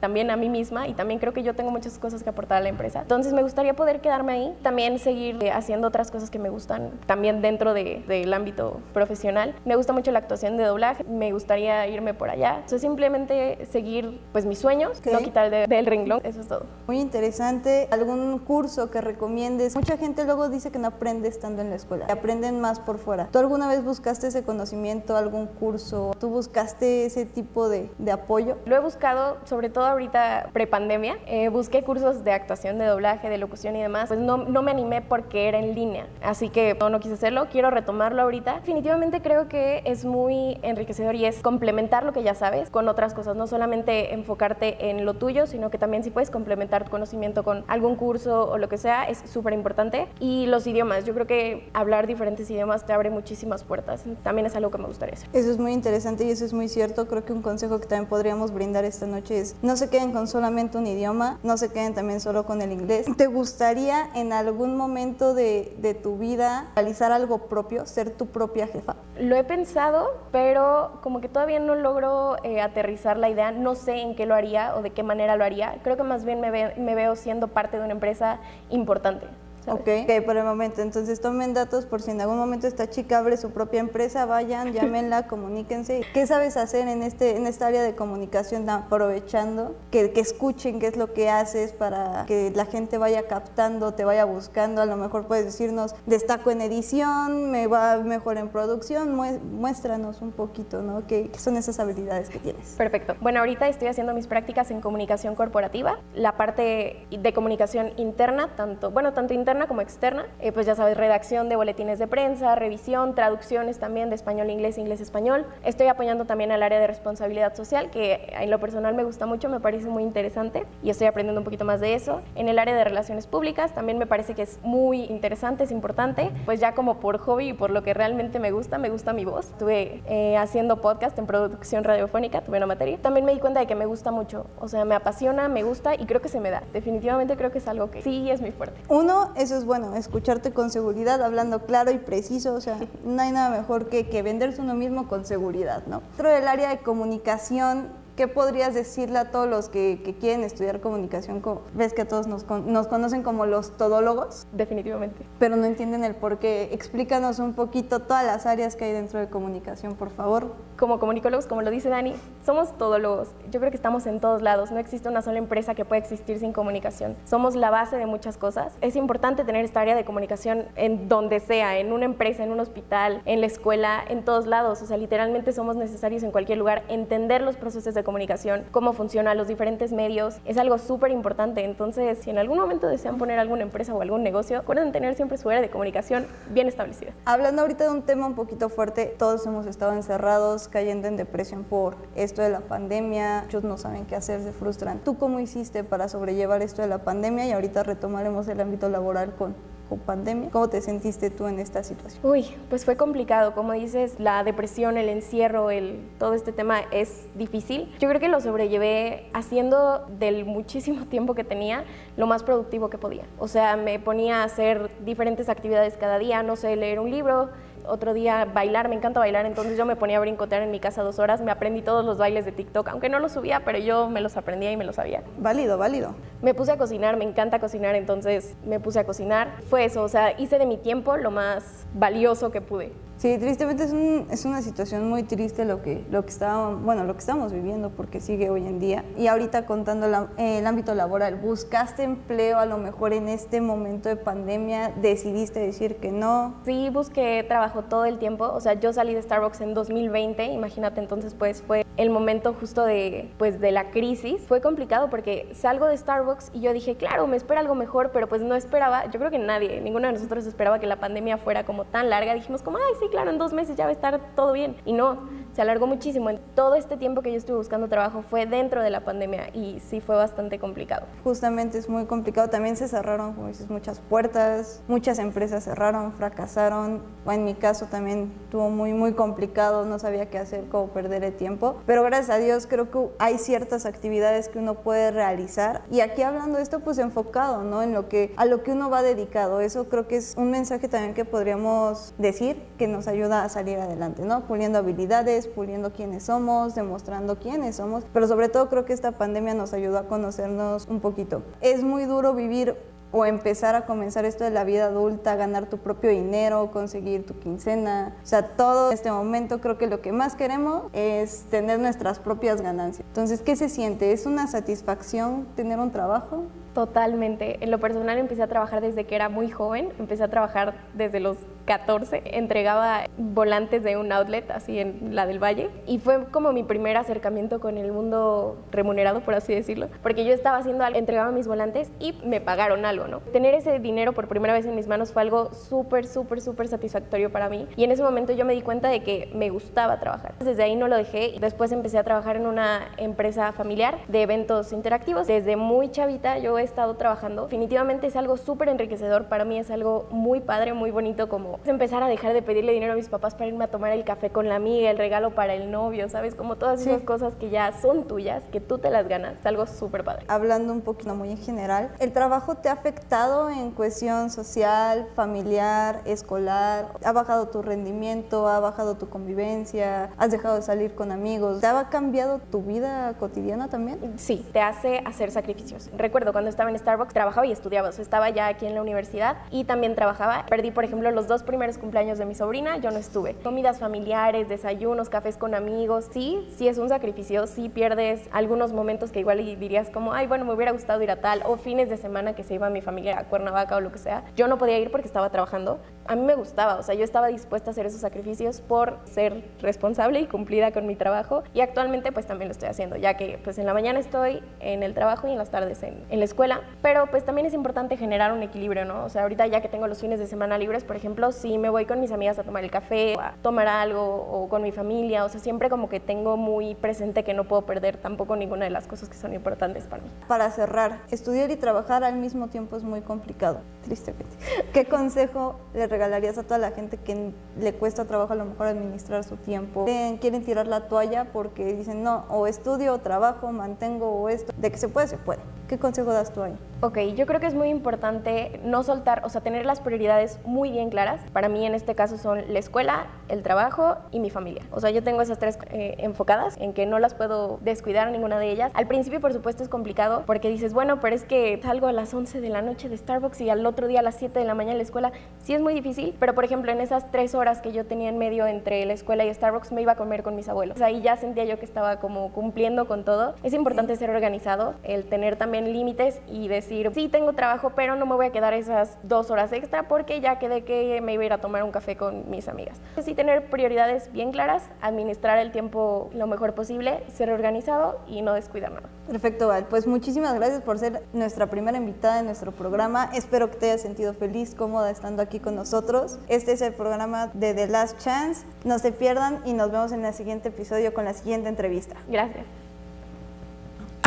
también 0.00 0.30
a 0.30 0.36
mí 0.36 0.48
misma 0.48 0.88
y 0.88 0.94
también 0.94 1.20
creo 1.20 1.32
que 1.32 1.42
yo 1.42 1.54
tengo 1.54 1.70
muchas 1.70 1.98
cosas 1.98 2.22
que 2.22 2.30
aportar 2.30 2.58
a 2.58 2.60
la 2.60 2.68
empresa. 2.68 3.00
Entonces 3.02 3.32
me 3.32 3.42
gustaría 3.42 3.74
poder 3.74 4.00
quedarme 4.00 4.32
ahí, 4.32 4.56
también 4.62 4.98
seguir 4.98 5.38
eh, 5.42 5.50
haciendo 5.52 5.88
otras 5.88 6.10
cosas 6.10 6.30
que 6.30 6.38
me 6.38 6.48
gustan, 6.50 6.90
también 7.06 7.42
dentro 7.42 7.72
de- 7.74 8.02
del 8.08 8.32
ámbito 8.34 8.80
profesional. 8.92 9.54
Me 9.64 9.76
gusta 9.76 9.92
mucho 9.92 10.10
la 10.10 10.18
actuación 10.18 10.56
de 10.56 10.64
doblaje, 10.64 11.04
me 11.04 11.32
gustaría 11.32 11.86
irme 11.86 12.14
por 12.14 12.30
allá. 12.30 12.62
O 12.66 12.68
sea, 12.68 12.78
simplemente 12.78 13.64
seguir 13.70 14.20
pues 14.32 14.44
mis 14.46 14.58
sueños, 14.58 14.98
Ok. 14.98 15.12
no 15.12 15.18
quitar 15.20 15.44
el 15.46 15.50
dedo 15.50 15.66
del 15.66 15.86
renglón. 15.86 16.20
Eso 16.24 16.40
es 16.40 16.48
todo. 16.48 16.64
Muy 16.86 16.98
interesante. 17.00 17.88
¿Algún 17.90 18.38
curso 18.40 18.90
que 18.90 19.00
recomiendes? 19.00 19.76
Mucha 19.76 19.96
gente 19.96 20.24
luego 20.24 20.48
dice 20.48 20.70
que 20.70 20.78
no 20.78 20.88
aprende 20.88 21.28
estando 21.28 21.62
en 21.62 21.70
la 21.70 21.76
escuela, 21.76 22.06
que 22.06 22.12
aprenden 22.12 22.60
más 22.60 22.80
por 22.80 22.98
fuera. 22.98 23.28
¿Tú 23.30 23.38
alguna 23.38 23.68
vez 23.68 23.84
buscaste 23.84 24.26
ese 24.28 24.42
conocimiento, 24.44 25.16
algún 25.16 25.46
curso? 25.46 26.12
¿Tú 26.18 26.28
buscaste 26.30 27.06
ese 27.06 27.26
tipo 27.26 27.68
de, 27.68 27.90
de 27.98 28.12
apoyo? 28.12 28.56
Lo 28.64 28.76
he 28.76 28.80
buscado, 28.80 29.35
sobre 29.44 29.68
todo 29.68 29.86
ahorita 29.86 30.50
prepandemia. 30.52 31.18
Eh, 31.26 31.48
busqué 31.48 31.82
cursos 31.82 32.24
de 32.24 32.32
actuación, 32.32 32.78
de 32.78 32.86
doblaje, 32.86 33.28
de 33.28 33.38
locución 33.38 33.76
y 33.76 33.82
demás. 33.82 34.08
Pues 34.08 34.20
no, 34.20 34.38
no 34.38 34.62
me 34.62 34.70
animé 34.70 35.02
porque 35.02 35.48
era 35.48 35.58
en 35.58 35.74
línea. 35.74 36.06
Así 36.22 36.48
que 36.48 36.76
no, 36.78 36.90
no 36.90 37.00
quise 37.00 37.14
hacerlo. 37.14 37.46
Quiero 37.50 37.70
retomarlo 37.70 38.22
ahorita. 38.22 38.56
Definitivamente 38.56 39.22
creo 39.22 39.48
que 39.48 39.82
es 39.84 40.04
muy 40.04 40.58
enriquecedor 40.62 41.14
y 41.14 41.24
es 41.24 41.40
complementar 41.40 42.04
lo 42.04 42.12
que 42.12 42.22
ya 42.22 42.34
sabes 42.34 42.70
con 42.70 42.88
otras 42.88 43.14
cosas. 43.14 43.36
No 43.36 43.46
solamente 43.46 44.14
enfocarte 44.14 44.90
en 44.90 45.04
lo 45.04 45.14
tuyo, 45.14 45.46
sino 45.46 45.70
que 45.70 45.78
también 45.78 46.04
si 46.04 46.10
puedes 46.10 46.30
complementar 46.30 46.84
tu 46.84 46.90
conocimiento 46.90 47.44
con 47.44 47.64
algún 47.68 47.96
curso 47.96 48.48
o 48.50 48.58
lo 48.58 48.68
que 48.68 48.78
sea, 48.78 49.04
es 49.04 49.22
súper 49.26 49.52
importante. 49.52 50.08
Y 50.20 50.46
los 50.46 50.66
idiomas. 50.66 51.04
Yo 51.04 51.14
creo 51.14 51.26
que 51.26 51.68
hablar 51.72 52.06
diferentes 52.06 52.50
idiomas 52.50 52.86
te 52.86 52.92
abre 52.92 53.10
muchísimas 53.10 53.64
puertas. 53.64 54.04
También 54.22 54.46
es 54.46 54.54
algo 54.56 54.70
que 54.70 54.78
me 54.78 54.86
gustaría 54.86 55.14
hacer. 55.14 55.28
Eso 55.32 55.50
es 55.50 55.58
muy 55.58 55.72
interesante 55.72 56.24
y 56.24 56.30
eso 56.30 56.44
es 56.44 56.52
muy 56.52 56.68
cierto. 56.68 57.06
Creo 57.06 57.24
que 57.24 57.32
un 57.32 57.42
consejo 57.42 57.80
que 57.80 57.86
también 57.86 58.08
podríamos 58.08 58.52
brindar 58.52 58.84
esta 58.84 59.06
noche 59.06 59.15
no 59.62 59.76
se 59.76 59.88
queden 59.88 60.12
con 60.12 60.26
solamente 60.26 60.78
un 60.78 60.86
idioma, 60.86 61.38
no 61.42 61.56
se 61.56 61.70
queden 61.72 61.94
también 61.94 62.20
solo 62.20 62.44
con 62.44 62.62
el 62.62 62.72
inglés. 62.72 63.06
¿Te 63.16 63.26
gustaría 63.26 64.08
en 64.14 64.32
algún 64.32 64.76
momento 64.76 65.34
de, 65.34 65.74
tu 66.02 66.18
vida 66.18 66.70
realizar 66.74 67.12
algo 67.12 67.46
propio, 67.48 67.86
ser 67.86 68.10
tu 68.10 68.26
propia 68.26 68.66
jefa? 68.66 68.96
Lo 69.18 69.36
he 69.36 69.44
pensado, 69.44 70.08
pero 70.32 70.98
como 71.02 71.20
que 71.20 71.28
todavía 71.28 71.58
no 71.58 71.74
logro 71.74 72.36
eh, 72.44 72.60
aterrizar 72.60 73.16
la 73.16 73.30
idea, 73.30 73.52
no 73.52 73.74
sé 73.74 74.00
en 74.00 74.14
qué 74.14 74.26
lo 74.26 74.34
haría 74.34 74.76
o 74.76 74.82
de 74.82 74.90
qué 74.90 75.02
manera 75.02 75.36
lo 75.36 75.44
haría. 75.44 75.78
Creo 75.82 75.96
que 75.96 76.02
más 76.02 76.24
bien 76.24 76.40
me 76.40 76.94
veo 76.94 77.16
siendo 77.16 77.48
parte 77.48 77.78
de 77.78 77.84
una 77.84 77.92
empresa 77.92 78.40
importante. 78.70 79.26
¿Sabes? 79.66 79.80
Ok, 79.80 80.24
por 80.24 80.36
el 80.36 80.44
momento. 80.44 80.80
Entonces 80.80 81.20
tomen 81.20 81.54
datos 81.54 81.84
por 81.86 82.00
si 82.00 82.12
en 82.12 82.20
algún 82.20 82.38
momento 82.38 82.66
esta 82.66 82.88
chica 82.88 83.18
abre 83.18 83.36
su 83.36 83.50
propia 83.50 83.80
empresa, 83.80 84.24
vayan, 84.24 84.72
llámenla, 84.72 85.26
comuníquense. 85.26 86.02
¿Qué 86.14 86.26
sabes 86.26 86.56
hacer 86.56 86.88
en, 86.88 87.02
este, 87.02 87.36
en 87.36 87.46
esta 87.46 87.66
área 87.66 87.82
de 87.82 87.94
comunicación 87.94 88.68
aprovechando? 88.70 89.74
Que, 89.90 90.12
que 90.12 90.20
escuchen 90.20 90.78
qué 90.78 90.86
es 90.86 90.96
lo 90.96 91.12
que 91.12 91.28
haces 91.28 91.72
para 91.72 92.24
que 92.26 92.52
la 92.54 92.66
gente 92.66 92.98
vaya 92.98 93.26
captando, 93.26 93.94
te 93.94 94.04
vaya 94.04 94.24
buscando. 94.24 94.82
A 94.82 94.86
lo 94.86 94.96
mejor 94.96 95.26
puedes 95.26 95.44
decirnos, 95.44 95.94
destaco 96.06 96.50
en 96.50 96.60
edición, 96.60 97.50
me 97.50 97.66
va 97.66 97.96
mejor 97.98 98.38
en 98.38 98.48
producción, 98.48 99.14
muéstranos 99.14 100.22
un 100.22 100.32
poquito, 100.32 100.82
¿no? 100.82 101.06
¿Qué, 101.06 101.30
qué 101.30 101.38
son 101.38 101.56
esas 101.56 101.78
habilidades 101.80 102.30
que 102.30 102.38
tienes? 102.38 102.74
Perfecto. 102.76 103.16
Bueno, 103.20 103.40
ahorita 103.40 103.68
estoy 103.68 103.88
haciendo 103.88 104.14
mis 104.14 104.26
prácticas 104.26 104.70
en 104.70 104.80
comunicación 104.80 105.34
corporativa, 105.34 105.98
la 106.14 106.36
parte 106.36 107.06
de 107.10 107.32
comunicación 107.32 107.92
interna, 107.96 108.54
tanto, 108.56 108.90
bueno, 108.90 109.12
tanto 109.12 109.34
interna 109.34 109.55
como 109.66 109.80
externa, 109.80 110.26
eh, 110.40 110.52
pues 110.52 110.66
ya 110.66 110.74
sabes, 110.74 110.96
redacción 110.96 111.48
de 111.48 111.56
boletines 111.56 111.98
de 111.98 112.06
prensa, 112.06 112.54
revisión, 112.54 113.14
traducciones 113.14 113.78
también 113.78 114.10
de 114.10 114.14
español 114.14 114.48
a 114.48 114.52
inglés, 114.52 114.76
inglés 114.76 115.00
a 115.00 115.04
español. 115.04 115.46
Estoy 115.64 115.86
apoyando 115.86 116.26
también 116.26 116.52
al 116.52 116.62
área 116.62 116.78
de 116.78 116.86
responsabilidad 116.86 117.54
social, 117.54 117.90
que 117.90 118.34
en 118.38 118.50
lo 118.50 118.60
personal 118.60 118.94
me 118.94 119.04
gusta 119.04 119.24
mucho, 119.24 119.48
me 119.48 119.60
parece 119.60 119.88
muy 119.88 120.02
interesante 120.02 120.66
y 120.82 120.90
estoy 120.90 121.06
aprendiendo 121.06 121.40
un 121.40 121.44
poquito 121.44 121.64
más 121.64 121.80
de 121.80 121.94
eso. 121.94 122.20
En 122.34 122.48
el 122.48 122.58
área 122.58 122.74
de 122.74 122.84
relaciones 122.84 123.26
públicas 123.26 123.74
también 123.74 123.96
me 123.96 124.06
parece 124.06 124.34
que 124.34 124.42
es 124.42 124.58
muy 124.62 125.04
interesante, 125.04 125.64
es 125.64 125.70
importante, 125.70 126.30
pues 126.44 126.60
ya 126.60 126.74
como 126.74 127.00
por 127.00 127.18
hobby 127.18 127.48
y 127.48 127.52
por 127.54 127.70
lo 127.70 127.82
que 127.82 127.94
realmente 127.94 128.38
me 128.38 128.50
gusta, 128.50 128.76
me 128.76 128.90
gusta 128.90 129.12
mi 129.12 129.24
voz. 129.24 129.46
Estuve 129.46 130.02
eh, 130.06 130.36
haciendo 130.36 130.80
podcast 130.80 131.18
en 131.18 131.26
producción 131.26 131.84
radiofónica, 131.84 132.42
tuve 132.42 132.58
una 132.58 132.66
materia. 132.66 132.98
También 132.98 133.24
me 133.24 133.32
di 133.32 133.40
cuenta 133.40 133.60
de 133.60 133.66
que 133.66 133.74
me 133.74 133.86
gusta 133.86 134.10
mucho, 134.10 134.46
o 134.58 134.68
sea, 134.68 134.84
me 134.84 134.94
apasiona, 134.94 135.48
me 135.48 135.62
gusta 135.62 135.94
y 135.94 136.06
creo 136.06 136.20
que 136.20 136.28
se 136.28 136.40
me 136.40 136.50
da. 136.50 136.62
Definitivamente 136.72 137.36
creo 137.36 137.50
que 137.50 137.58
es 137.58 137.68
algo 137.68 137.90
que 137.90 138.02
sí 138.02 138.30
es 138.30 138.40
muy 138.40 138.52
fuerte. 138.52 138.80
Uno, 138.88 139.30
eso 139.46 139.56
es 139.56 139.64
bueno, 139.64 139.94
escucharte 139.94 140.52
con 140.52 140.70
seguridad, 140.70 141.22
hablando 141.22 141.66
claro 141.66 141.92
y 141.92 141.98
preciso, 141.98 142.54
o 142.54 142.60
sea, 142.60 142.78
no 143.04 143.22
hay 143.22 143.30
nada 143.30 143.48
mejor 143.48 143.88
que, 143.88 144.08
que 144.08 144.22
venderse 144.22 144.60
uno 144.60 144.74
mismo 144.74 145.06
con 145.06 145.24
seguridad, 145.24 145.86
¿no? 145.86 146.02
Dentro 146.10 146.30
del 146.30 146.48
área 146.48 146.68
de 146.68 146.78
comunicación, 146.78 147.88
¿Qué 148.16 148.28
podrías 148.28 148.72
decirle 148.72 149.18
a 149.18 149.30
todos 149.30 149.46
los 149.46 149.68
que, 149.68 150.16
quieren 150.18 150.42
estudiar 150.42 150.80
comunicación? 150.80 151.42
Ves 151.74 151.92
que 151.92 152.06
todos 152.06 152.26
nos, 152.26 152.48
nos, 152.48 152.86
conocen 152.86 153.22
como 153.22 153.44
los 153.44 153.76
todólogos. 153.76 154.46
Definitivamente. 154.52 155.26
Pero 155.38 155.56
no 155.56 155.66
entienden 155.66 156.02
el 156.02 156.14
por 156.14 156.38
qué. 156.38 156.70
Explícanos 156.72 157.40
un 157.40 157.52
poquito 157.52 158.00
todas 158.00 158.24
las 158.24 158.46
áreas 158.46 158.74
que 158.74 158.86
hay 158.86 158.92
dentro 158.94 159.20
de 159.20 159.28
comunicación, 159.28 159.96
por 159.96 160.08
favor. 160.08 160.54
Como 160.78 160.98
comunicólogos, 160.98 161.46
como 161.46 161.62
lo 161.62 161.70
dice 161.70 161.88
Dani, 161.88 162.12
somos 162.44 162.76
todólogos. 162.76 163.30
Yo 163.50 163.60
creo 163.60 163.70
que 163.70 163.78
estamos 163.78 164.06
en 164.06 164.20
todos 164.20 164.42
lados. 164.42 164.70
No 164.70 164.78
existe 164.78 165.08
una 165.08 165.22
sola 165.22 165.38
empresa 165.38 165.74
que 165.74 165.86
pueda 165.86 166.00
existir 166.00 166.38
sin 166.38 166.52
comunicación. 166.52 167.16
Somos 167.24 167.56
la 167.56 167.70
base 167.70 167.96
de 167.96 168.04
muchas 168.04 168.36
cosas. 168.36 168.74
Es 168.82 168.94
importante 168.94 169.44
tener 169.44 169.64
esta 169.64 169.80
área 169.80 169.94
de 169.94 170.04
comunicación 170.04 170.66
en 170.76 171.08
donde 171.08 171.40
sea, 171.40 171.78
en 171.78 171.94
una 171.94 172.04
empresa, 172.04 172.44
en 172.44 172.52
un 172.52 172.60
hospital, 172.60 173.22
en 173.24 173.40
la 173.40 173.46
escuela, 173.46 174.04
en 174.06 174.22
todos 174.22 174.46
lados. 174.46 174.82
O 174.82 174.86
sea, 174.86 174.98
literalmente 174.98 175.54
somos 175.54 175.76
necesarios 175.76 176.22
en 176.22 176.30
cualquier 176.30 176.58
lugar. 176.58 176.82
Entender 176.88 177.40
los 177.40 177.56
procesos 177.56 177.94
de 177.94 178.04
comunicación, 178.04 178.64
cómo 178.70 178.92
funcionan 178.92 179.38
los 179.38 179.48
diferentes 179.48 179.92
medios, 179.92 180.36
es 180.44 180.58
algo 180.58 180.76
súper 180.76 181.10
importante. 181.10 181.64
Entonces, 181.64 182.18
si 182.18 182.28
en 182.28 182.36
algún 182.36 182.58
momento 182.58 182.86
desean 182.86 183.16
poner 183.16 183.38
alguna 183.38 183.62
empresa 183.62 183.94
o 183.94 184.02
algún 184.02 184.22
negocio, 184.22 184.58
acuerden 184.58 184.92
tener 184.92 185.14
siempre 185.14 185.38
su 185.38 185.48
área 185.48 185.62
de 185.62 185.70
comunicación 185.70 186.26
bien 186.50 186.68
establecida. 186.68 187.12
Hablando 187.24 187.62
ahorita 187.62 187.84
de 187.84 187.90
un 187.90 188.02
tema 188.02 188.26
un 188.26 188.34
poquito 188.34 188.68
fuerte, 188.68 189.06
todos 189.18 189.46
hemos 189.46 189.64
estado 189.64 189.94
encerrados, 189.94 190.65
cayendo 190.68 191.08
en 191.08 191.16
depresión 191.16 191.64
por 191.64 191.96
esto 192.14 192.42
de 192.42 192.50
la 192.50 192.60
pandemia, 192.60 193.42
muchos 193.44 193.64
no 193.64 193.78
saben 193.78 194.06
qué 194.06 194.16
hacer, 194.16 194.42
se 194.42 194.52
frustran. 194.52 195.00
¿Tú 195.00 195.18
cómo 195.18 195.40
hiciste 195.40 195.84
para 195.84 196.08
sobrellevar 196.08 196.62
esto 196.62 196.82
de 196.82 196.88
la 196.88 196.98
pandemia? 196.98 197.46
Y 197.46 197.52
ahorita 197.52 197.82
retomaremos 197.82 198.48
el 198.48 198.60
ámbito 198.60 198.88
laboral 198.88 199.34
con 199.34 199.54
o 199.88 199.96
pandemia. 199.96 200.50
¿Cómo 200.50 200.68
te 200.68 200.80
sentiste 200.80 201.30
tú 201.30 201.46
en 201.46 201.58
esta 201.58 201.82
situación? 201.82 202.20
Uy, 202.24 202.46
pues 202.68 202.84
fue 202.84 202.96
complicado. 202.96 203.54
Como 203.54 203.72
dices, 203.72 204.18
la 204.18 204.42
depresión, 204.44 204.96
el 204.96 205.08
encierro, 205.08 205.70
el, 205.70 206.00
todo 206.18 206.34
este 206.34 206.52
tema 206.52 206.80
es 206.90 207.26
difícil. 207.34 207.94
Yo 207.98 208.08
creo 208.08 208.20
que 208.20 208.28
lo 208.28 208.40
sobrellevé 208.40 209.28
haciendo 209.32 210.06
del 210.18 210.44
muchísimo 210.44 211.06
tiempo 211.10 211.34
que 211.34 211.44
tenía 211.44 211.84
lo 212.16 212.26
más 212.26 212.42
productivo 212.42 212.90
que 212.90 212.98
podía. 212.98 213.24
O 213.38 213.48
sea, 213.48 213.76
me 213.76 213.98
ponía 213.98 214.42
a 214.42 214.44
hacer 214.44 214.90
diferentes 215.04 215.48
actividades 215.48 215.96
cada 215.96 216.18
día, 216.18 216.42
no 216.42 216.56
sé, 216.56 216.74
leer 216.76 216.98
un 216.98 217.10
libro, 217.10 217.50
otro 217.88 218.14
día 218.14 218.44
bailar, 218.44 218.88
me 218.88 218.94
encanta 218.94 219.20
bailar, 219.20 219.46
entonces 219.46 219.76
yo 219.76 219.86
me 219.86 219.96
ponía 219.96 220.18
a 220.18 220.20
brincotear 220.20 220.62
en 220.62 220.70
mi 220.70 220.80
casa 220.80 221.02
dos 221.02 221.18
horas, 221.18 221.40
me 221.40 221.50
aprendí 221.50 221.82
todos 221.82 222.04
los 222.04 222.18
bailes 222.18 222.44
de 222.44 222.52
TikTok, 222.52 222.88
aunque 222.88 223.08
no 223.08 223.18
los 223.18 223.32
subía, 223.32 223.62
pero 223.64 223.78
yo 223.78 224.08
me 224.08 224.20
los 224.20 224.36
aprendía 224.36 224.72
y 224.72 224.76
me 224.76 224.84
los 224.84 224.96
sabía. 224.96 225.22
Válido, 225.38 225.78
válido. 225.78 226.14
Me 226.42 226.54
puse 226.54 226.72
a 226.72 226.78
cocinar, 226.78 227.16
me 227.16 227.24
encanta 227.24 227.58
cocinar, 227.58 227.94
entonces 227.94 228.56
me 228.64 228.80
puse 228.80 229.00
a 229.00 229.04
cocinar. 229.04 229.48
Fue 229.68 229.84
eso, 229.84 230.02
o 230.02 230.08
sea, 230.08 230.38
hice 230.38 230.58
de 230.58 230.66
mi 230.66 230.76
tiempo 230.76 231.16
lo 231.16 231.30
más 231.30 231.86
valioso 231.94 232.50
que 232.50 232.60
pude. 232.60 232.92
Sí, 233.18 233.38
tristemente 233.38 233.84
es, 233.84 233.92
un, 233.92 234.26
es, 234.30 234.44
una 234.44 234.60
situación 234.60 235.08
muy 235.08 235.22
triste 235.22 235.64
lo 235.64 235.80
que, 235.80 236.04
lo, 236.10 236.22
que 236.24 236.30
estábamos, 236.30 236.82
bueno, 236.82 237.04
lo 237.04 237.14
que 237.14 237.20
estamos 237.20 237.50
viviendo 237.50 237.88
porque 237.88 238.20
sigue 238.20 238.50
hoy 238.50 238.66
en 238.66 238.78
día. 238.78 239.04
Y 239.16 239.26
ahorita 239.26 239.64
contando 239.64 240.28
el 240.36 240.66
ámbito 240.66 240.94
laboral, 240.94 241.36
¿buscaste 241.36 242.02
empleo 242.02 242.58
a 242.58 242.66
lo 242.66 242.76
mejor 242.76 243.14
en 243.14 243.28
este 243.28 243.62
momento 243.62 244.10
de 244.10 244.16
pandemia? 244.16 244.92
¿Decidiste 245.00 245.60
decir 245.60 245.96
que 245.96 246.12
no? 246.12 246.56
Sí, 246.66 246.90
busqué 246.90 247.42
trabajo 247.48 247.84
todo 247.84 248.04
el 248.04 248.18
tiempo. 248.18 248.50
O 248.52 248.60
sea, 248.60 248.74
yo 248.74 248.92
salí 248.92 249.14
de 249.14 249.22
Starbucks 249.22 249.62
en 249.62 249.72
2020, 249.72 250.44
imagínate, 250.44 251.00
entonces 251.00 251.34
pues 251.34 251.62
fue 251.62 251.86
el 251.96 252.10
momento 252.10 252.52
justo 252.52 252.84
de, 252.84 253.30
pues, 253.38 253.60
de 253.60 253.72
la 253.72 253.90
crisis. 253.90 254.42
Fue 254.42 254.60
complicado 254.60 255.08
porque 255.08 255.48
salgo 255.54 255.86
de 255.86 255.96
Starbucks 255.96 256.50
y 256.52 256.60
yo 256.60 256.74
dije, 256.74 256.96
claro, 256.96 257.26
me 257.26 257.38
espera 257.38 257.60
algo 257.60 257.74
mejor, 257.74 258.10
pero 258.12 258.28
pues 258.28 258.42
no 258.42 258.54
esperaba, 258.54 259.06
yo 259.06 259.18
creo 259.18 259.30
que 259.30 259.38
nadie, 259.38 259.80
ninguno 259.80 260.06
de 260.06 260.12
nosotros 260.12 260.46
esperaba 260.46 260.78
que 260.78 260.86
la 260.86 260.96
pandemia 260.96 261.38
fuera 261.38 261.64
como 261.64 261.86
tan 261.86 262.10
larga. 262.10 262.34
Dijimos 262.34 262.62
como, 262.62 262.76
ay, 262.76 262.94
sí, 263.00 263.05
claro, 263.10 263.30
en 263.30 263.38
dos 263.38 263.52
meses 263.52 263.76
ya 263.76 263.84
va 263.84 263.90
a 263.90 263.92
estar 263.92 264.34
todo 264.34 264.52
bien. 264.52 264.76
Y 264.84 264.92
no, 264.92 265.28
se 265.56 265.62
alargó 265.62 265.86
muchísimo. 265.86 266.28
Todo 266.54 266.74
este 266.74 266.98
tiempo 266.98 267.22
que 267.22 267.32
yo 267.32 267.38
estuve 267.38 267.56
buscando 267.56 267.88
trabajo 267.88 268.20
fue 268.20 268.44
dentro 268.44 268.82
de 268.82 268.90
la 268.90 269.06
pandemia 269.06 269.48
y 269.54 269.80
sí 269.80 270.02
fue 270.02 270.14
bastante 270.14 270.58
complicado. 270.58 271.06
Justamente 271.24 271.78
es 271.78 271.88
muy 271.88 272.04
complicado. 272.04 272.50
También 272.50 272.76
se 272.76 272.88
cerraron, 272.88 273.32
como 273.32 273.48
dices, 273.48 273.70
muchas 273.70 274.00
puertas, 274.00 274.82
muchas 274.86 275.18
empresas 275.18 275.64
cerraron, 275.64 276.12
fracasaron. 276.12 277.00
En 277.26 277.44
mi 277.46 277.54
caso 277.54 277.86
también 277.86 278.34
estuvo 278.44 278.68
muy, 278.68 278.92
muy 278.92 279.14
complicado, 279.14 279.86
no 279.86 279.98
sabía 279.98 280.28
qué 280.28 280.36
hacer, 280.36 280.64
cómo 280.68 280.88
perder 280.88 281.24
el 281.24 281.32
tiempo. 281.32 281.76
Pero 281.86 282.02
gracias 282.02 282.36
a 282.36 282.38
Dios 282.38 282.66
creo 282.66 282.90
que 282.90 283.08
hay 283.18 283.38
ciertas 283.38 283.86
actividades 283.86 284.50
que 284.50 284.58
uno 284.58 284.74
puede 284.74 285.10
realizar. 285.10 285.84
Y 285.90 286.00
aquí 286.00 286.20
hablando 286.20 286.58
de 286.58 286.64
esto, 286.64 286.80
pues 286.80 286.98
enfocado, 286.98 287.64
¿no? 287.64 287.82
En 287.82 287.94
lo 287.94 288.10
que, 288.10 288.34
a 288.36 288.44
lo 288.44 288.62
que 288.62 288.72
uno 288.72 288.90
va 288.90 289.00
dedicado. 289.00 289.62
Eso 289.62 289.88
creo 289.88 290.06
que 290.06 290.16
es 290.16 290.34
un 290.36 290.50
mensaje 290.50 290.86
también 290.86 291.14
que 291.14 291.24
podríamos 291.24 292.12
decir 292.18 292.62
que 292.76 292.88
nos 292.88 293.08
ayuda 293.08 293.42
a 293.42 293.48
salir 293.48 293.78
adelante, 293.78 294.22
¿no? 294.22 294.46
Puliendo 294.46 294.78
habilidades, 294.78 295.45
puliendo 295.48 295.92
quiénes 295.92 296.24
somos, 296.24 296.74
demostrando 296.74 297.38
quiénes 297.38 297.76
somos, 297.76 298.04
pero 298.12 298.26
sobre 298.26 298.48
todo 298.48 298.68
creo 298.68 298.84
que 298.84 298.92
esta 298.92 299.12
pandemia 299.12 299.54
nos 299.54 299.72
ayudó 299.72 299.98
a 299.98 300.08
conocernos 300.08 300.86
un 300.88 301.00
poquito. 301.00 301.42
Es 301.60 301.82
muy 301.82 302.04
duro 302.04 302.34
vivir 302.34 302.76
o 303.12 303.24
empezar 303.24 303.74
a 303.74 303.86
comenzar 303.86 304.24
esto 304.24 304.44
de 304.44 304.50
la 304.50 304.64
vida 304.64 304.86
adulta, 304.86 305.36
ganar 305.36 305.66
tu 305.66 305.78
propio 305.78 306.10
dinero, 306.10 306.70
conseguir 306.70 307.24
tu 307.24 307.38
quincena. 307.38 308.14
O 308.22 308.26
sea, 308.26 308.48
todo 308.56 308.92
este 308.92 309.10
momento 309.10 309.60
creo 309.60 309.78
que 309.78 309.86
lo 309.86 310.00
que 310.00 310.12
más 310.12 310.34
queremos 310.34 310.84
es 310.92 311.44
tener 311.50 311.78
nuestras 311.78 312.18
propias 312.18 312.60
ganancias. 312.60 313.06
Entonces, 313.08 313.40
¿qué 313.40 313.56
se 313.56 313.68
siente? 313.68 314.12
¿Es 314.12 314.26
una 314.26 314.46
satisfacción 314.48 315.46
tener 315.56 315.78
un 315.78 315.92
trabajo? 315.92 316.42
Totalmente. 316.74 317.62
En 317.64 317.70
lo 317.70 317.80
personal 317.80 318.18
empecé 318.18 318.42
a 318.42 318.48
trabajar 318.48 318.82
desde 318.82 319.04
que 319.04 319.14
era 319.14 319.30
muy 319.30 319.50
joven, 319.50 319.88
empecé 319.98 320.24
a 320.24 320.28
trabajar 320.28 320.74
desde 320.94 321.20
los 321.20 321.38
14, 321.66 322.22
entregaba 322.24 323.04
volantes 323.18 323.82
de 323.82 323.96
un 323.96 324.10
outlet 324.12 324.50
así 324.50 324.78
en 324.78 325.14
la 325.14 325.26
del 325.26 325.42
Valle 325.42 325.68
y 325.86 325.98
fue 325.98 326.24
como 326.30 326.52
mi 326.52 326.62
primer 326.62 326.96
acercamiento 326.96 327.60
con 327.60 327.76
el 327.76 327.92
mundo 327.92 328.56
remunerado, 328.70 329.20
por 329.20 329.34
así 329.34 329.54
decirlo, 329.54 329.88
porque 330.02 330.24
yo 330.24 330.32
estaba 330.32 330.58
haciendo 330.58 330.84
algo, 330.84 330.98
entregaba 330.98 331.30
mis 331.32 331.46
volantes 331.46 331.90
y 332.00 332.14
me 332.24 332.40
pagaron 332.40 332.84
algo, 332.84 333.06
¿no? 333.06 333.20
Tener 333.20 333.54
ese 333.54 333.78
dinero 333.78 334.12
por 334.12 334.28
primera 334.28 334.54
vez 334.54 334.64
en 334.66 334.74
mis 334.74 334.86
manos 334.86 335.12
fue 335.12 335.22
algo 335.22 335.52
súper, 335.52 336.06
súper, 336.06 336.40
súper 336.40 336.68
satisfactorio 336.68 337.30
para 337.30 337.48
mí 337.48 337.66
y 337.76 337.84
en 337.84 337.92
ese 337.92 338.02
momento 338.02 338.32
yo 338.32 338.44
me 338.44 338.54
di 338.54 338.62
cuenta 338.62 338.88
de 338.88 339.02
que 339.02 339.30
me 339.34 339.50
gustaba 339.50 340.00
trabajar. 340.00 340.34
Desde 340.38 340.62
ahí 340.62 340.76
no 340.76 340.88
lo 340.88 340.96
dejé 340.96 341.26
después 341.40 341.72
empecé 341.72 341.98
a 341.98 342.04
trabajar 342.04 342.36
en 342.36 342.46
una 342.46 342.88
empresa 342.96 343.52
familiar 343.52 343.98
de 344.08 344.22
eventos 344.22 344.72
interactivos. 344.72 345.26
Desde 345.26 345.56
muy 345.56 345.90
chavita 345.90 346.38
yo 346.38 346.58
he 346.58 346.62
estado 346.62 346.94
trabajando. 346.94 347.44
Definitivamente 347.44 348.06
es 348.06 348.16
algo 348.16 348.36
súper 348.36 348.68
enriquecedor, 348.68 349.26
para 349.26 349.44
mí 349.44 349.58
es 349.58 349.70
algo 349.70 350.06
muy 350.10 350.40
padre, 350.40 350.72
muy 350.72 350.90
bonito 350.90 351.28
como 351.28 351.55
empezar 351.64 352.02
a 352.02 352.08
dejar 352.08 352.32
de 352.32 352.42
pedirle 352.42 352.72
dinero 352.72 352.92
a 352.92 352.96
mis 352.96 353.08
papás 353.08 353.34
para 353.34 353.46
irme 353.46 353.64
a 353.64 353.68
tomar 353.68 353.92
el 353.92 354.04
café 354.04 354.30
con 354.30 354.48
la 354.48 354.56
amiga, 354.56 354.90
el 354.90 354.98
regalo 354.98 355.34
para 355.34 355.54
el 355.54 355.70
novio, 355.70 356.08
¿sabes? 356.08 356.34
Como 356.34 356.56
todas 356.56 356.80
esas 356.80 357.02
cosas 357.02 357.34
que 357.34 357.50
ya 357.50 357.72
son 357.72 358.04
tuyas, 358.04 358.42
que 358.52 358.60
tú 358.60 358.78
te 358.78 358.90
las 358.90 359.08
ganas. 359.08 359.38
Es 359.38 359.46
algo 359.46 359.66
súper 359.66 360.04
padre. 360.04 360.24
Hablando 360.28 360.72
un 360.72 360.80
poquito 360.82 361.14
muy 361.14 361.30
en 361.30 361.38
general, 361.38 361.92
¿el 361.98 362.12
trabajo 362.12 362.56
te 362.56 362.68
ha 362.68 362.72
afectado 362.72 363.50
en 363.50 363.70
cuestión 363.70 364.30
social, 364.30 365.08
familiar, 365.14 366.02
escolar? 366.04 366.88
¿Ha 367.04 367.12
bajado 367.12 367.48
tu 367.48 367.62
rendimiento? 367.62 368.48
¿Ha 368.48 368.60
bajado 368.60 368.96
tu 368.96 369.08
convivencia? 369.08 370.10
¿Has 370.16 370.30
dejado 370.30 370.56
de 370.56 370.62
salir 370.62 370.94
con 370.94 371.12
amigos? 371.12 371.60
¿Te 371.60 371.66
ha 371.66 371.88
cambiado 371.88 372.38
tu 372.38 372.62
vida 372.62 373.14
cotidiana 373.18 373.68
también? 373.68 374.14
Sí, 374.18 374.46
te 374.52 374.60
hace 374.60 375.02
hacer 375.04 375.30
sacrificios. 375.30 375.90
Recuerdo 375.96 376.32
cuando 376.32 376.50
estaba 376.50 376.70
en 376.70 376.78
Starbucks, 376.78 377.12
trabajaba 377.12 377.46
y 377.46 377.52
estudiaba. 377.52 377.88
O 377.88 377.92
sea, 377.92 378.02
estaba 378.02 378.30
ya 378.30 378.46
aquí 378.46 378.66
en 378.66 378.74
la 378.74 378.82
universidad 378.82 379.36
y 379.50 379.64
también 379.64 379.94
trabajaba. 379.94 380.46
Perdí, 380.48 380.70
por 380.70 380.84
ejemplo, 380.84 381.10
los 381.10 381.28
dos 381.28 381.42
primeros 381.46 381.78
cumpleaños 381.78 382.18
de 382.18 382.26
mi 382.26 382.34
sobrina, 382.34 382.76
yo 382.76 382.90
no 382.90 382.98
estuve. 382.98 383.34
Comidas 383.36 383.78
familiares, 383.78 384.48
desayunos, 384.48 385.08
cafés 385.08 385.38
con 385.38 385.54
amigos. 385.54 386.08
Sí, 386.12 386.46
sí 386.56 386.68
es 386.68 386.76
un 386.76 386.90
sacrificio, 386.90 387.46
sí 387.46 387.68
pierdes 387.70 388.28
algunos 388.32 388.72
momentos 388.72 389.10
que 389.10 389.20
igual 389.20 389.38
dirías 389.58 389.88
como, 389.88 390.12
ay, 390.12 390.26
bueno, 390.26 390.44
me 390.44 390.52
hubiera 390.52 390.72
gustado 390.72 391.02
ir 391.02 391.10
a 391.10 391.20
tal, 391.20 391.42
o 391.46 391.56
fines 391.56 391.88
de 391.88 391.96
semana 391.96 392.34
que 392.34 392.42
se 392.42 392.54
iba 392.54 392.68
mi 392.68 392.82
familia 392.82 393.18
a 393.18 393.24
Cuernavaca 393.24 393.76
o 393.76 393.80
lo 393.80 393.92
que 393.92 393.98
sea. 393.98 394.24
Yo 394.36 394.48
no 394.48 394.58
podía 394.58 394.78
ir 394.78 394.90
porque 394.90 395.06
estaba 395.06 395.30
trabajando. 395.30 395.78
A 396.06 396.16
mí 396.16 396.22
me 396.22 396.34
gustaba, 396.34 396.76
o 396.76 396.82
sea, 396.82 396.94
yo 396.94 397.04
estaba 397.04 397.28
dispuesta 397.28 397.70
a 397.70 397.72
hacer 397.72 397.86
esos 397.86 398.00
sacrificios 398.00 398.60
por 398.60 398.98
ser 399.04 399.44
responsable 399.60 400.20
y 400.20 400.26
cumplida 400.26 400.72
con 400.72 400.86
mi 400.86 400.96
trabajo 400.96 401.42
y 401.54 401.60
actualmente 401.60 402.12
pues 402.12 402.26
también 402.26 402.48
lo 402.48 402.52
estoy 402.52 402.68
haciendo, 402.68 402.96
ya 402.96 403.14
que 403.14 403.38
pues 403.42 403.58
en 403.58 403.66
la 403.66 403.74
mañana 403.74 403.98
estoy 403.98 404.42
en 404.60 404.82
el 404.82 404.94
trabajo 404.94 405.26
y 405.28 405.32
en 405.32 405.38
las 405.38 405.50
tardes 405.50 405.82
en, 405.82 406.04
en 406.08 406.18
la 406.18 406.24
escuela, 406.24 406.60
pero 406.82 407.06
pues 407.08 407.24
también 407.24 407.46
es 407.46 407.54
importante 407.54 407.96
generar 407.96 408.32
un 408.32 408.42
equilibrio, 408.42 408.84
¿no? 408.84 409.04
O 409.04 409.08
sea, 409.08 409.22
ahorita 409.22 409.46
ya 409.46 409.60
que 409.60 409.68
tengo 409.68 409.86
los 409.86 410.00
fines 410.00 410.18
de 410.18 410.26
semana 410.26 410.58
libres, 410.58 410.84
por 410.84 410.96
ejemplo, 410.96 411.32
si 411.36 411.58
me 411.58 411.68
voy 411.68 411.86
con 411.86 412.00
mis 412.00 412.12
amigas 412.12 412.38
a 412.38 412.42
tomar 412.42 412.64
el 412.64 412.70
café, 412.70 413.14
a 413.20 413.34
tomar 413.42 413.68
algo 413.68 414.02
o 414.02 414.48
con 414.48 414.62
mi 414.62 414.72
familia, 414.72 415.24
o 415.24 415.28
sea, 415.28 415.40
siempre 415.40 415.70
como 415.70 415.88
que 415.88 416.00
tengo 416.00 416.36
muy 416.36 416.74
presente 416.74 417.24
que 417.24 417.34
no 417.34 417.44
puedo 417.44 417.62
perder 417.62 417.96
tampoco 417.96 418.36
ninguna 418.36 418.64
de 418.64 418.70
las 418.70 418.86
cosas 418.86 419.08
que 419.08 419.16
son 419.16 419.34
importantes 419.34 419.84
para 419.84 420.02
mí. 420.02 420.08
Para 420.26 420.50
cerrar, 420.50 421.00
estudiar 421.10 421.50
y 421.50 421.56
trabajar 421.56 422.04
al 422.04 422.16
mismo 422.16 422.48
tiempo 422.48 422.76
es 422.76 422.82
muy 422.82 423.00
complicado, 423.00 423.60
tristemente. 423.84 424.36
¿Qué 424.72 424.86
consejo 424.86 425.60
le 425.74 425.86
regalarías 425.86 426.38
a 426.38 426.42
toda 426.42 426.58
la 426.58 426.70
gente 426.70 426.96
que 426.96 427.32
le 427.58 427.74
cuesta 427.74 428.04
trabajo 428.04 428.32
a 428.32 428.36
lo 428.36 428.44
mejor 428.44 428.66
administrar 428.68 429.24
su 429.24 429.36
tiempo? 429.36 429.84
Quieren 429.84 430.44
tirar 430.44 430.66
la 430.66 430.88
toalla 430.88 431.26
porque 431.32 431.74
dicen, 431.74 432.02
no, 432.02 432.24
o 432.28 432.46
estudio, 432.46 432.94
o 432.94 432.98
trabajo, 432.98 433.52
mantengo 433.52 434.10
o 434.10 434.28
esto. 434.28 434.52
De 434.56 434.70
que 434.70 434.78
se 434.78 434.88
puede, 434.88 435.08
se 435.08 435.18
puede 435.18 435.40
¿Qué 435.68 435.78
consejo 435.78 436.12
das 436.12 436.32
tú 436.32 436.42
ahí? 436.42 436.56
Ok, 436.80 436.98
yo 437.16 437.26
creo 437.26 437.40
que 437.40 437.46
es 437.46 437.54
muy 437.54 437.70
importante 437.70 438.60
no 438.62 438.84
soltar, 438.84 439.22
o 439.24 439.30
sea, 439.30 439.40
tener 439.40 439.66
las 439.66 439.80
prioridades 439.80 440.38
muy 440.44 440.70
bien 440.70 440.90
claras. 440.90 441.20
Para 441.32 441.48
mí 441.48 441.66
en 441.66 441.74
este 441.74 441.94
caso 441.94 442.18
son 442.18 442.52
la 442.52 442.58
escuela, 442.58 443.06
el 443.28 443.42
trabajo 443.42 443.96
y 444.12 444.20
mi 444.20 444.30
familia. 444.30 444.62
O 444.70 444.78
sea, 444.78 444.90
yo 444.90 445.02
tengo 445.02 445.22
esas 445.22 445.38
tres 445.38 445.58
eh, 445.70 445.96
enfocadas 445.98 446.56
en 446.58 446.72
que 446.72 446.86
no 446.86 446.98
las 446.98 447.14
puedo 447.14 447.58
descuidar 447.62 448.10
ninguna 448.10 448.38
de 448.38 448.50
ellas. 448.52 448.70
Al 448.74 448.86
principio, 448.86 449.20
por 449.20 449.32
supuesto, 449.32 449.62
es 449.62 449.68
complicado 449.68 450.22
porque 450.26 450.50
dices, 450.50 450.72
bueno, 450.74 451.00
pero 451.00 451.16
es 451.16 451.24
que 451.24 451.58
salgo 451.62 451.88
a 451.88 451.92
las 451.92 452.14
11 452.14 452.40
de 452.40 452.48
la 452.50 452.62
noche 452.62 452.88
de 452.88 452.96
Starbucks 452.96 453.40
y 453.40 453.50
al 453.50 453.64
otro 453.64 453.88
día 453.88 454.00
a 454.00 454.02
las 454.02 454.16
7 454.16 454.38
de 454.38 454.44
la 454.44 454.54
mañana 454.54 454.72
en 454.72 454.78
la 454.78 454.84
escuela. 454.84 455.12
Sí 455.38 455.54
es 455.54 455.62
muy 455.62 455.72
difícil, 455.72 456.14
pero 456.20 456.34
por 456.34 456.44
ejemplo, 456.44 456.70
en 456.70 456.80
esas 456.80 457.10
tres 457.10 457.34
horas 457.34 457.60
que 457.62 457.72
yo 457.72 457.86
tenía 457.86 458.10
en 458.10 458.18
medio 458.18 458.46
entre 458.46 458.84
la 458.84 458.92
escuela 458.92 459.24
y 459.24 459.32
Starbucks, 459.32 459.72
me 459.72 459.82
iba 459.82 459.92
a 459.92 459.96
comer 459.96 460.22
con 460.22 460.36
mis 460.36 460.48
abuelos. 460.48 460.80
Ahí 460.82 461.00
ya 461.00 461.16
sentía 461.16 461.44
yo 461.44 461.58
que 461.58 461.64
estaba 461.64 462.00
como 462.00 462.32
cumpliendo 462.32 462.86
con 462.86 463.04
todo. 463.04 463.34
Es 463.42 463.54
importante 463.54 463.96
ser 463.96 464.10
organizado, 464.10 464.74
el 464.84 465.06
tener 465.06 465.36
también 465.36 465.55
límites 465.64 466.20
y 466.28 466.48
decir, 466.48 466.90
sí, 466.94 467.08
tengo 467.08 467.32
trabajo, 467.32 467.72
pero 467.74 467.96
no 467.96 468.06
me 468.06 468.14
voy 468.14 468.26
a 468.26 468.30
quedar 468.30 468.54
esas 468.54 468.98
dos 469.02 469.30
horas 469.30 469.52
extra 469.52 469.88
porque 469.88 470.20
ya 470.20 470.38
quedé 470.38 470.64
que 470.64 471.00
me 471.00 471.14
iba 471.14 471.22
a 471.22 471.26
ir 471.26 471.32
a 471.32 471.38
tomar 471.38 471.62
un 471.62 471.70
café 471.70 471.96
con 471.96 472.30
mis 472.30 472.48
amigas. 472.48 472.80
Sí, 473.02 473.14
tener 473.14 473.48
prioridades 473.50 474.12
bien 474.12 474.32
claras, 474.32 474.64
administrar 474.80 475.38
el 475.38 475.52
tiempo 475.52 476.10
lo 476.14 476.26
mejor 476.26 476.54
posible, 476.54 477.02
ser 477.12 477.30
organizado 477.30 478.00
y 478.06 478.22
no 478.22 478.34
descuidar 478.34 478.72
nada. 478.72 478.88
Perfecto, 479.08 479.48
Val. 479.48 479.66
Pues 479.66 479.86
muchísimas 479.86 480.34
gracias 480.34 480.62
por 480.62 480.78
ser 480.78 481.02
nuestra 481.12 481.46
primera 481.46 481.78
invitada 481.78 482.20
en 482.20 482.26
nuestro 482.26 482.52
programa. 482.52 483.10
Espero 483.14 483.50
que 483.50 483.56
te 483.56 483.66
hayas 483.70 483.82
sentido 483.82 484.14
feliz, 484.14 484.54
cómoda 484.54 484.90
estando 484.90 485.22
aquí 485.22 485.38
con 485.38 485.54
nosotros. 485.54 486.18
Este 486.28 486.52
es 486.52 486.60
el 486.62 486.72
programa 486.72 487.28
de 487.34 487.54
The 487.54 487.68
Last 487.68 487.98
Chance. 487.98 488.44
No 488.64 488.78
se 488.78 488.92
pierdan 488.92 489.40
y 489.44 489.52
nos 489.52 489.70
vemos 489.70 489.92
en 489.92 490.04
el 490.04 490.12
siguiente 490.12 490.48
episodio 490.48 490.92
con 490.92 491.04
la 491.04 491.14
siguiente 491.14 491.48
entrevista. 491.48 491.96
Gracias. 492.08 492.65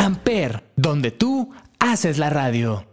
Amper, 0.01 0.63
donde 0.77 1.12
tú 1.12 1.51
haces 1.77 2.18
la 2.20 2.29
radio. 2.29 2.86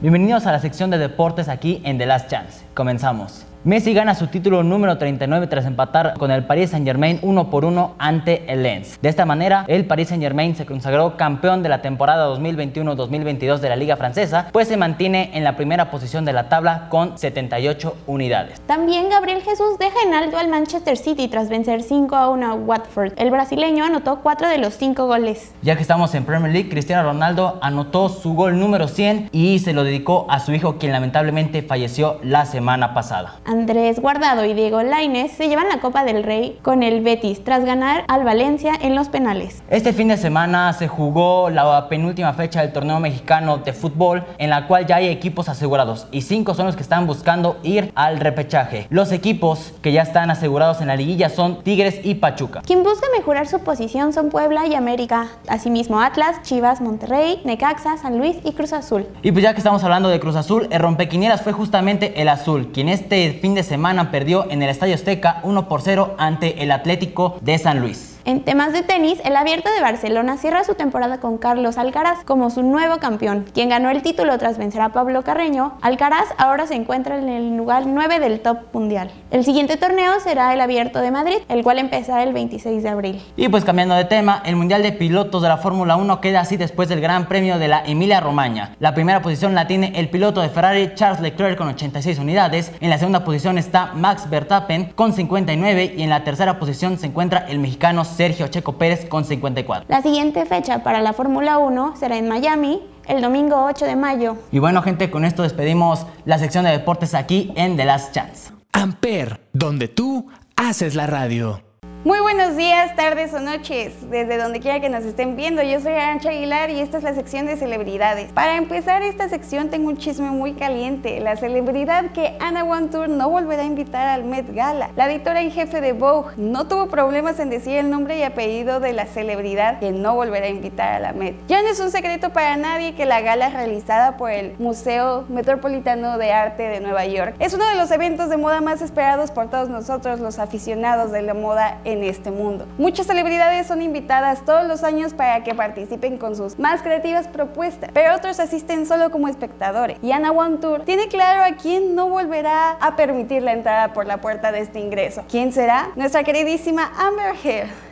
Bienvenidos 0.00 0.46
a 0.46 0.52
la 0.52 0.60
sección 0.60 0.88
de 0.88 0.96
deportes 0.96 1.48
aquí 1.48 1.82
en 1.84 1.98
The 1.98 2.06
Last 2.06 2.30
Chance. 2.30 2.64
Comenzamos. 2.74 3.47
Messi 3.64 3.92
gana 3.92 4.14
su 4.14 4.28
título 4.28 4.62
número 4.62 4.98
39 4.98 5.48
tras 5.48 5.66
empatar 5.66 6.14
con 6.16 6.30
el 6.30 6.44
Paris 6.44 6.70
Saint 6.70 6.86
Germain 6.86 7.18
uno 7.22 7.50
por 7.50 7.64
uno 7.64 7.96
ante 7.98 8.44
el 8.46 8.62
Lens. 8.62 9.00
De 9.02 9.08
esta 9.08 9.26
manera, 9.26 9.64
el 9.66 9.84
Paris 9.84 10.08
Saint 10.08 10.22
Germain 10.22 10.54
se 10.54 10.64
consagró 10.64 11.16
campeón 11.16 11.64
de 11.64 11.68
la 11.68 11.82
temporada 11.82 12.32
2021-2022 12.36 13.58
de 13.58 13.68
la 13.68 13.74
Liga 13.74 13.96
Francesa, 13.96 14.48
pues 14.52 14.68
se 14.68 14.76
mantiene 14.76 15.30
en 15.34 15.42
la 15.42 15.56
primera 15.56 15.90
posición 15.90 16.24
de 16.24 16.32
la 16.32 16.48
tabla 16.48 16.86
con 16.88 17.18
78 17.18 17.96
unidades. 18.06 18.60
También 18.60 19.08
Gabriel 19.08 19.42
Jesús 19.42 19.76
deja 19.80 19.96
en 20.06 20.14
alto 20.14 20.38
al 20.38 20.46
Manchester 20.48 20.96
City 20.96 21.26
tras 21.26 21.48
vencer 21.48 21.82
5 21.82 22.14
a 22.14 22.28
1 22.30 22.46
a 22.46 22.54
Watford. 22.54 23.14
El 23.16 23.32
brasileño 23.32 23.84
anotó 23.84 24.20
4 24.22 24.48
de 24.50 24.58
los 24.58 24.74
5 24.74 25.06
goles. 25.08 25.52
Ya 25.62 25.74
que 25.74 25.82
estamos 25.82 26.14
en 26.14 26.24
Premier 26.24 26.52
League, 26.52 26.70
Cristiano 26.70 27.02
Ronaldo 27.02 27.58
anotó 27.60 28.08
su 28.08 28.34
gol 28.34 28.60
número 28.60 28.86
100 28.86 29.30
y 29.32 29.58
se 29.58 29.72
lo 29.72 29.82
dedicó 29.82 30.26
a 30.30 30.38
su 30.38 30.52
hijo 30.52 30.78
quien 30.78 30.92
lamentablemente 30.92 31.62
falleció 31.62 32.20
la 32.22 32.46
semana 32.46 32.94
pasada. 32.94 33.40
Andrés 33.48 33.98
Guardado 33.98 34.44
y 34.44 34.52
Diego 34.52 34.82
Lainez 34.82 35.32
se 35.32 35.48
llevan 35.48 35.70
la 35.70 35.80
Copa 35.80 36.04
del 36.04 36.22
Rey 36.22 36.58
con 36.60 36.82
el 36.82 37.00
Betis 37.00 37.42
tras 37.42 37.64
ganar 37.64 38.04
al 38.06 38.22
Valencia 38.22 38.74
en 38.78 38.94
los 38.94 39.08
penales. 39.08 39.62
Este 39.70 39.94
fin 39.94 40.08
de 40.08 40.18
semana 40.18 40.74
se 40.74 40.86
jugó 40.86 41.48
la 41.48 41.88
penúltima 41.88 42.34
fecha 42.34 42.60
del 42.60 42.74
torneo 42.74 43.00
mexicano 43.00 43.56
de 43.56 43.72
fútbol 43.72 44.22
en 44.36 44.50
la 44.50 44.66
cual 44.66 44.86
ya 44.86 44.96
hay 44.96 45.08
equipos 45.08 45.48
asegurados 45.48 46.06
y 46.12 46.20
cinco 46.20 46.52
son 46.52 46.66
los 46.66 46.76
que 46.76 46.82
están 46.82 47.06
buscando 47.06 47.56
ir 47.62 47.90
al 47.94 48.20
repechaje. 48.20 48.86
Los 48.90 49.12
equipos 49.12 49.72
que 49.80 49.92
ya 49.92 50.02
están 50.02 50.30
asegurados 50.30 50.82
en 50.82 50.88
la 50.88 50.96
liguilla 50.96 51.30
son 51.30 51.62
Tigres 51.62 52.00
y 52.04 52.16
Pachuca. 52.16 52.60
Quien 52.66 52.82
busca 52.82 53.06
mejorar 53.16 53.48
su 53.48 53.60
posición 53.60 54.12
son 54.12 54.28
Puebla 54.28 54.66
y 54.66 54.74
América. 54.74 55.28
Asimismo 55.48 56.02
Atlas, 56.02 56.42
Chivas, 56.42 56.82
Monterrey, 56.82 57.40
Necaxa, 57.46 57.96
San 57.96 58.18
Luis 58.18 58.36
y 58.44 58.52
Cruz 58.52 58.74
Azul. 58.74 59.06
Y 59.22 59.32
pues 59.32 59.42
ya 59.42 59.54
que 59.54 59.58
estamos 59.58 59.82
hablando 59.84 60.10
de 60.10 60.20
Cruz 60.20 60.36
Azul, 60.36 60.68
el 60.70 60.80
rompequinieras 60.80 61.40
fue 61.40 61.54
justamente 61.54 62.20
el 62.20 62.28
azul, 62.28 62.72
quien 62.72 62.90
este 62.90 63.37
fin 63.38 63.54
de 63.54 63.62
semana 63.62 64.10
perdió 64.10 64.50
en 64.50 64.62
el 64.62 64.70
Estadio 64.70 64.94
Azteca 64.94 65.40
1 65.42 65.68
por 65.68 65.82
0 65.82 66.14
ante 66.18 66.62
el 66.62 66.70
Atlético 66.70 67.38
de 67.40 67.58
San 67.58 67.80
Luis. 67.80 68.07
En 68.28 68.44
temas 68.44 68.74
de 68.74 68.82
tenis, 68.82 69.22
el 69.24 69.34
Abierto 69.36 69.70
de 69.70 69.80
Barcelona 69.80 70.36
cierra 70.36 70.62
su 70.62 70.74
temporada 70.74 71.16
con 71.18 71.38
Carlos 71.38 71.78
Alcaraz 71.78 72.24
como 72.26 72.50
su 72.50 72.62
nuevo 72.62 72.98
campeón, 72.98 73.46
quien 73.54 73.70
ganó 73.70 73.88
el 73.88 74.02
título 74.02 74.36
tras 74.36 74.58
vencer 74.58 74.82
a 74.82 74.90
Pablo 74.90 75.22
Carreño. 75.22 75.78
Alcaraz 75.80 76.26
ahora 76.36 76.66
se 76.66 76.74
encuentra 76.74 77.16
en 77.16 77.30
el 77.30 77.56
lugar 77.56 77.86
9 77.86 78.20
del 78.20 78.40
top 78.40 78.58
mundial. 78.74 79.10
El 79.30 79.46
siguiente 79.46 79.78
torneo 79.78 80.20
será 80.20 80.52
el 80.52 80.60
Abierto 80.60 81.00
de 81.00 81.10
Madrid, 81.10 81.38
el 81.48 81.62
cual 81.62 81.78
empezará 81.78 82.22
el 82.22 82.34
26 82.34 82.82
de 82.82 82.88
abril. 82.90 83.22
Y 83.34 83.48
pues 83.48 83.64
cambiando 83.64 83.94
de 83.94 84.04
tema, 84.04 84.42
el 84.44 84.56
Mundial 84.56 84.82
de 84.82 84.92
Pilotos 84.92 85.40
de 85.40 85.48
la 85.48 85.56
Fórmula 85.56 85.96
1 85.96 86.20
queda 86.20 86.40
así 86.40 86.58
después 86.58 86.90
del 86.90 87.00
Gran 87.00 87.28
Premio 87.28 87.58
de 87.58 87.68
la 87.68 87.82
Emilia 87.86 88.20
Romagna. 88.20 88.76
La 88.78 88.92
primera 88.92 89.22
posición 89.22 89.54
la 89.54 89.66
tiene 89.66 89.92
el 89.94 90.10
piloto 90.10 90.42
de 90.42 90.50
Ferrari 90.50 90.92
Charles 90.94 91.22
Leclerc 91.22 91.56
con 91.56 91.68
86 91.68 92.18
unidades, 92.18 92.72
en 92.80 92.90
la 92.90 92.98
segunda 92.98 93.24
posición 93.24 93.56
está 93.56 93.94
Max 93.94 94.28
Verstappen 94.28 94.92
con 94.94 95.14
59 95.14 95.94
y 95.96 96.02
en 96.02 96.10
la 96.10 96.24
tercera 96.24 96.58
posición 96.58 96.98
se 96.98 97.06
encuentra 97.06 97.46
el 97.48 97.58
mexicano 97.58 98.04
Sergio 98.18 98.48
Checo 98.48 98.72
Pérez 98.72 99.06
con 99.08 99.24
54. 99.24 99.86
La 99.88 100.02
siguiente 100.02 100.44
fecha 100.44 100.82
para 100.82 101.00
la 101.00 101.12
Fórmula 101.12 101.58
1 101.58 101.94
será 101.96 102.18
en 102.18 102.28
Miami 102.28 102.80
el 103.06 103.22
domingo 103.22 103.64
8 103.64 103.84
de 103.84 103.94
mayo. 103.94 104.36
Y 104.50 104.58
bueno 104.58 104.82
gente, 104.82 105.08
con 105.08 105.24
esto 105.24 105.44
despedimos 105.44 106.04
la 106.24 106.36
sección 106.40 106.64
de 106.64 106.72
deportes 106.72 107.14
aquí 107.14 107.52
en 107.54 107.76
The 107.76 107.84
Last 107.84 108.12
Chance. 108.12 108.50
Amper, 108.72 109.40
donde 109.52 109.86
tú 109.86 110.26
haces 110.56 110.96
la 110.96 111.06
radio. 111.06 111.67
Muy 112.08 112.20
buenos 112.20 112.56
días, 112.56 112.96
tardes 112.96 113.34
o 113.34 113.38
noches, 113.38 113.92
desde 114.08 114.38
donde 114.38 114.60
quiera 114.60 114.80
que 114.80 114.88
nos 114.88 115.04
estén 115.04 115.36
viendo. 115.36 115.62
Yo 115.62 115.78
soy 115.78 115.92
Arancha 115.92 116.30
Aguilar 116.30 116.70
y 116.70 116.80
esta 116.80 116.96
es 116.96 117.02
la 117.02 117.12
sección 117.12 117.44
de 117.44 117.58
celebridades. 117.58 118.32
Para 118.32 118.56
empezar 118.56 119.02
esta 119.02 119.28
sección 119.28 119.68
tengo 119.68 119.90
un 119.90 119.98
chisme 119.98 120.30
muy 120.30 120.54
caliente. 120.54 121.20
La 121.20 121.36
celebridad 121.36 122.12
que 122.12 122.34
Anna 122.40 122.64
Wintour 122.64 123.10
no 123.10 123.28
volverá 123.28 123.60
a 123.60 123.66
invitar 123.66 124.08
al 124.08 124.24
Met 124.24 124.54
Gala. 124.54 124.88
La 124.96 125.12
editora 125.12 125.42
en 125.42 125.50
jefe 125.50 125.82
de 125.82 125.92
Vogue 125.92 126.32
no 126.38 126.66
tuvo 126.66 126.88
problemas 126.88 127.38
en 127.40 127.50
decir 127.50 127.76
el 127.76 127.90
nombre 127.90 128.18
y 128.18 128.22
apellido 128.22 128.80
de 128.80 128.94
la 128.94 129.04
celebridad 129.04 129.78
que 129.78 129.92
no 129.92 130.14
volverá 130.14 130.46
a 130.46 130.48
invitar 130.48 130.94
a 130.94 131.00
la 131.00 131.12
Met. 131.12 131.36
Ya 131.46 131.60
no 131.60 131.68
es 131.68 131.78
un 131.78 131.90
secreto 131.90 132.30
para 132.30 132.56
nadie 132.56 132.94
que 132.94 133.04
la 133.04 133.20
gala 133.20 133.50
realizada 133.50 134.16
por 134.16 134.30
el 134.30 134.54
Museo 134.58 135.26
Metropolitano 135.28 136.16
de 136.16 136.32
Arte 136.32 136.62
de 136.68 136.80
Nueva 136.80 137.04
York 137.04 137.34
es 137.38 137.52
uno 137.52 137.68
de 137.68 137.74
los 137.74 137.90
eventos 137.90 138.30
de 138.30 138.38
moda 138.38 138.62
más 138.62 138.80
esperados 138.80 139.30
por 139.30 139.50
todos 139.50 139.68
nosotros 139.68 140.20
los 140.20 140.38
aficionados 140.38 141.12
de 141.12 141.20
la 141.20 141.34
moda 141.34 141.76
en 141.84 141.97
este 142.04 142.30
mundo. 142.30 142.66
Muchas 142.78 143.06
celebridades 143.06 143.66
son 143.66 143.82
invitadas 143.82 144.44
todos 144.44 144.66
los 144.66 144.84
años 144.84 145.14
para 145.14 145.44
que 145.44 145.54
participen 145.54 146.18
con 146.18 146.36
sus 146.36 146.58
más 146.58 146.82
creativas 146.82 147.28
propuestas, 147.28 147.90
pero 147.92 148.14
otros 148.14 148.40
asisten 148.40 148.86
solo 148.86 149.10
como 149.10 149.28
espectadores. 149.28 149.98
Y 150.02 150.12
Anna 150.12 150.32
Tour 150.60 150.84
tiene 150.84 151.08
claro 151.08 151.42
a 151.42 151.56
quién 151.56 151.94
no 151.94 152.08
volverá 152.08 152.72
a 152.72 152.96
permitir 152.96 153.42
la 153.42 153.52
entrada 153.52 153.92
por 153.92 154.06
la 154.06 154.20
puerta 154.20 154.52
de 154.52 154.60
este 154.60 154.80
ingreso. 154.80 155.24
¿Quién 155.28 155.52
será? 155.52 155.90
Nuestra 155.96 156.24
queridísima 156.24 156.92
Amber 156.98 157.34
Heard 157.42 157.87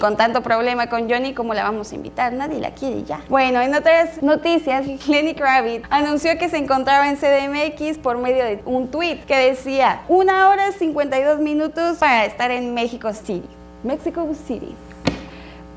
con 0.00 0.16
tanto 0.16 0.42
problema 0.42 0.88
con 0.88 1.08
Johnny, 1.08 1.34
¿cómo 1.34 1.54
la 1.54 1.62
vamos 1.62 1.92
a 1.92 1.94
invitar? 1.94 2.32
Nadie 2.32 2.58
la 2.58 2.72
quiere 2.72 3.04
ya. 3.04 3.20
Bueno, 3.28 3.60
en 3.60 3.74
otras 3.74 4.22
noticias, 4.22 4.86
Lenny 5.06 5.34
Kravitz 5.34 5.86
anunció 5.90 6.36
que 6.38 6.48
se 6.48 6.56
encontraba 6.56 7.08
en 7.08 7.16
CDMX 7.16 7.98
por 7.98 8.18
medio 8.18 8.44
de 8.44 8.60
un 8.64 8.90
tweet 8.90 9.20
que 9.26 9.36
decía 9.36 10.00
una 10.08 10.48
hora 10.48 10.72
52 10.72 11.38
minutos 11.40 11.98
para 11.98 12.24
estar 12.24 12.50
en 12.50 12.74
México 12.74 13.12
City. 13.12 13.48
Mexico 13.84 14.26
City. 14.46 14.74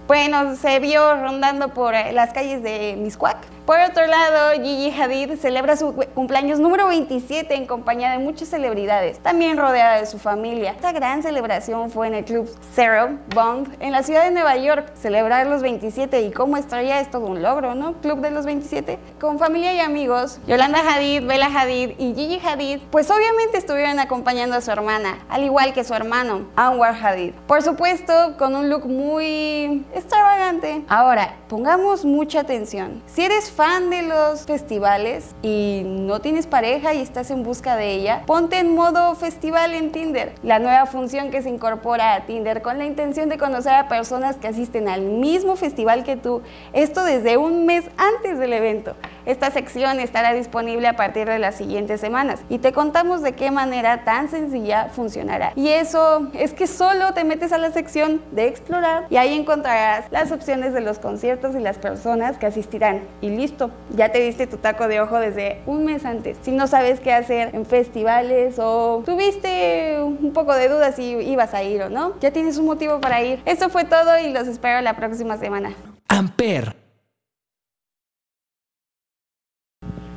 Bueno, 0.08 0.56
se 0.56 0.80
vio 0.80 1.16
rondando 1.18 1.70
por 1.70 1.94
las 1.94 2.34
calles 2.34 2.64
de 2.64 2.96
Miscuac 2.98 3.53
por 3.66 3.80
otro 3.80 4.06
lado, 4.08 4.62
Gigi 4.62 4.92
Hadid 4.92 5.38
celebra 5.38 5.78
su 5.78 5.94
cumpleaños 6.14 6.60
número 6.60 6.88
27 6.88 7.56
en 7.56 7.66
compañía 7.66 8.12
de 8.12 8.18
muchas 8.18 8.50
celebridades, 8.50 9.20
también 9.20 9.58
rodeada 9.58 10.00
de 10.00 10.06
su 10.06 10.20
familia. 10.20 10.72
Esta 10.72 10.92
gran 10.92 11.24
celebración 11.24 11.90
fue 11.90 12.08
en 12.08 12.16
el 12.16 12.26
club 12.26 12.50
Zero 12.76 13.20
Bond 13.34 13.74
en 13.80 13.94
la 13.94 14.04
ciudad 14.04 14.26
de 14.26 14.32
Nueva 14.32 14.58
York. 14.58 14.92
Celebrar 14.96 15.48
los 15.48 15.62
27 15.62 16.22
y 16.24 16.32
cómo 16.32 16.58
estrella 16.58 17.00
es 17.00 17.10
todo 17.10 17.26
un 17.28 17.42
logro, 17.42 17.74
¿no? 17.74 17.94
Club 18.02 18.20
de 18.20 18.32
los 18.32 18.46
27. 18.46 19.00
Con 19.20 19.40
familia 19.40 19.74
y 19.74 19.80
amigos, 19.80 20.40
Yolanda 20.46 20.80
Hadid, 20.80 21.26
Bella 21.26 21.48
Hadid 21.48 21.92
y 21.98 22.14
Gigi 22.16 22.42
Hadid, 22.46 22.80
pues 22.92 23.10
obviamente 23.10 23.58
estuvieron 23.58 24.00
acompañando 24.00 24.58
a 24.58 24.62
su 24.62 24.72
hermana, 24.72 25.20
al 25.30 25.44
igual 25.44 25.74
que 25.74 25.86
su 25.86 25.94
hermano, 25.94 26.48
Anwar 26.58 26.96
Hadid. 27.02 27.34
Por 27.48 27.62
supuesto, 27.62 28.36
con 28.38 28.56
un 28.56 28.70
look 28.70 28.86
muy 28.86 29.86
extravagante. 29.94 30.84
Ahora, 30.90 31.36
pongamos 31.48 32.04
mucha 32.04 32.42
atención. 32.42 33.02
Si 33.06 33.24
eres 33.24 33.53
fan 33.56 33.92
de 33.92 34.02
los 34.02 34.46
festivales 34.46 35.36
y 35.44 35.84
no 35.86 36.22
tienes 36.22 36.48
pareja 36.48 36.94
y 36.96 37.02
estás 37.02 37.30
en 37.30 37.44
busca 37.44 37.76
de 37.76 37.92
ella, 37.94 38.24
ponte 38.26 38.58
en 38.58 38.74
modo 38.74 39.14
festival 39.14 39.76
en 39.76 39.92
Tinder, 39.92 40.34
la 40.42 40.58
nueva 40.58 40.88
función 40.88 41.30
que 41.30 41.44
se 41.44 41.50
incorpora 41.50 42.16
a 42.16 42.26
Tinder 42.26 42.64
con 42.64 42.80
la 42.80 42.86
intención 42.86 43.30
de 43.30 43.38
conocer 43.38 43.74
a 43.74 43.88
personas 43.88 44.38
que 44.38 44.48
asisten 44.48 44.90
al 44.90 45.02
mismo 45.02 45.56
festival 45.56 46.04
que 46.04 46.16
tú, 46.16 46.42
esto 46.74 47.04
desde 47.04 47.38
un 47.38 47.68
mes 47.68 47.86
antes 47.98 48.40
del 48.40 48.54
evento. 48.54 48.96
Esta 49.26 49.52
sección 49.52 50.00
estará 50.00 50.34
disponible 50.34 50.88
a 50.88 50.96
partir 50.96 51.28
de 51.28 51.40
las 51.40 51.56
siguientes 51.56 52.02
semanas 52.02 52.42
y 52.50 52.60
te 52.60 52.74
contamos 52.74 53.22
de 53.22 53.34
qué 53.34 53.52
manera 53.52 54.04
tan 54.04 54.30
sencilla 54.30 54.90
funcionará. 54.90 55.54
Y 55.56 55.70
eso 55.70 56.30
es 56.34 56.54
que 56.54 56.68
solo 56.68 57.14
te 57.14 57.24
metes 57.24 57.54
a 57.54 57.58
la 57.58 57.72
sección 57.72 58.22
de 58.32 58.48
explorar 58.48 59.06
y 59.10 59.18
ahí 59.18 59.34
encontrarás 59.34 60.06
las 60.12 60.32
opciones 60.32 60.74
de 60.74 60.82
los 60.82 61.00
conciertos 61.00 61.56
y 61.56 61.60
las 61.60 61.78
personas 61.78 62.38
que 62.38 62.48
asistirán. 62.48 63.02
Y 63.22 63.30
listo, 63.30 63.72
ya 63.96 64.10
te 64.10 64.20
diste 64.20 64.48
tu 64.48 64.58
taco 64.58 64.88
de 64.88 65.00
ojo 65.00 65.20
desde 65.20 65.62
un 65.66 65.86
mes 65.86 66.06
antes. 66.06 66.38
Si 66.42 66.52
no 66.52 66.68
sabes 66.68 67.00
qué 67.00 67.14
hacer 67.14 67.56
en 67.56 67.66
festivales 67.66 68.56
o 68.60 69.04
tuviste 69.06 70.00
un 70.02 70.34
poco 70.34 70.54
de 70.54 70.68
dudas 70.68 70.96
si 70.96 71.12
ibas 71.12 71.54
a 71.54 71.64
ir 71.64 71.82
o 71.84 71.90
no, 71.90 72.20
ya 72.20 72.32
tienes 72.32 72.58
un 72.58 72.66
motivo 72.66 73.00
para 73.00 73.22
ir. 73.22 73.42
Eso 73.46 73.70
fue 73.70 73.86
todo 73.86 74.20
y 74.20 74.32
los 74.32 74.48
espero 74.48 74.82
la 74.82 74.96
próxima 74.96 75.38
semana. 75.38 75.74
Amper. 76.08 76.83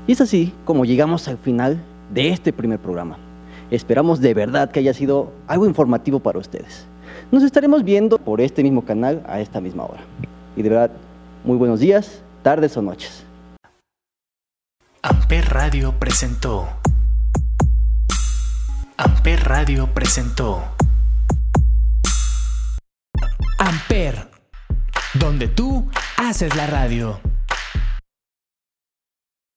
Y 0.07 0.13
es 0.13 0.21
así 0.21 0.53
como 0.65 0.85
llegamos 0.85 1.27
al 1.27 1.37
final 1.37 1.83
de 2.15 2.29
este 2.29 2.53
primer 2.53 2.79
programa. 2.79 3.19
Esperamos 3.71 4.21
de 4.21 4.35
verdad 4.35 4.71
que 4.71 4.79
haya 4.79 4.95
sido 4.95 5.33
algo 5.49 5.67
informativo 5.67 6.21
para 6.21 6.39
ustedes. 6.39 6.87
Nos 7.33 7.43
estaremos 7.43 7.83
viendo 7.83 8.19
por 8.19 8.41
este 8.41 8.63
mismo 8.63 8.85
canal 8.85 9.25
a 9.27 9.41
esta 9.41 9.61
misma 9.61 9.85
hora. 9.85 10.03
Y 10.57 10.63
de 10.63 10.69
verdad, 10.69 10.91
muy 11.45 11.57
buenos 11.57 11.81
días, 11.81 12.23
tardes 12.43 12.77
o 12.77 12.83
noches. 12.83 13.25
Amper 15.03 15.49
Radio 15.49 15.93
presentó. 15.99 16.69
Amper 18.97 19.43
Radio 19.45 19.93
presentó. 19.93 20.63
Amper, 23.59 24.29
donde 25.15 25.49
tú 25.49 25.89
haces 26.17 26.55
la 26.55 26.69
radio. 26.69 27.19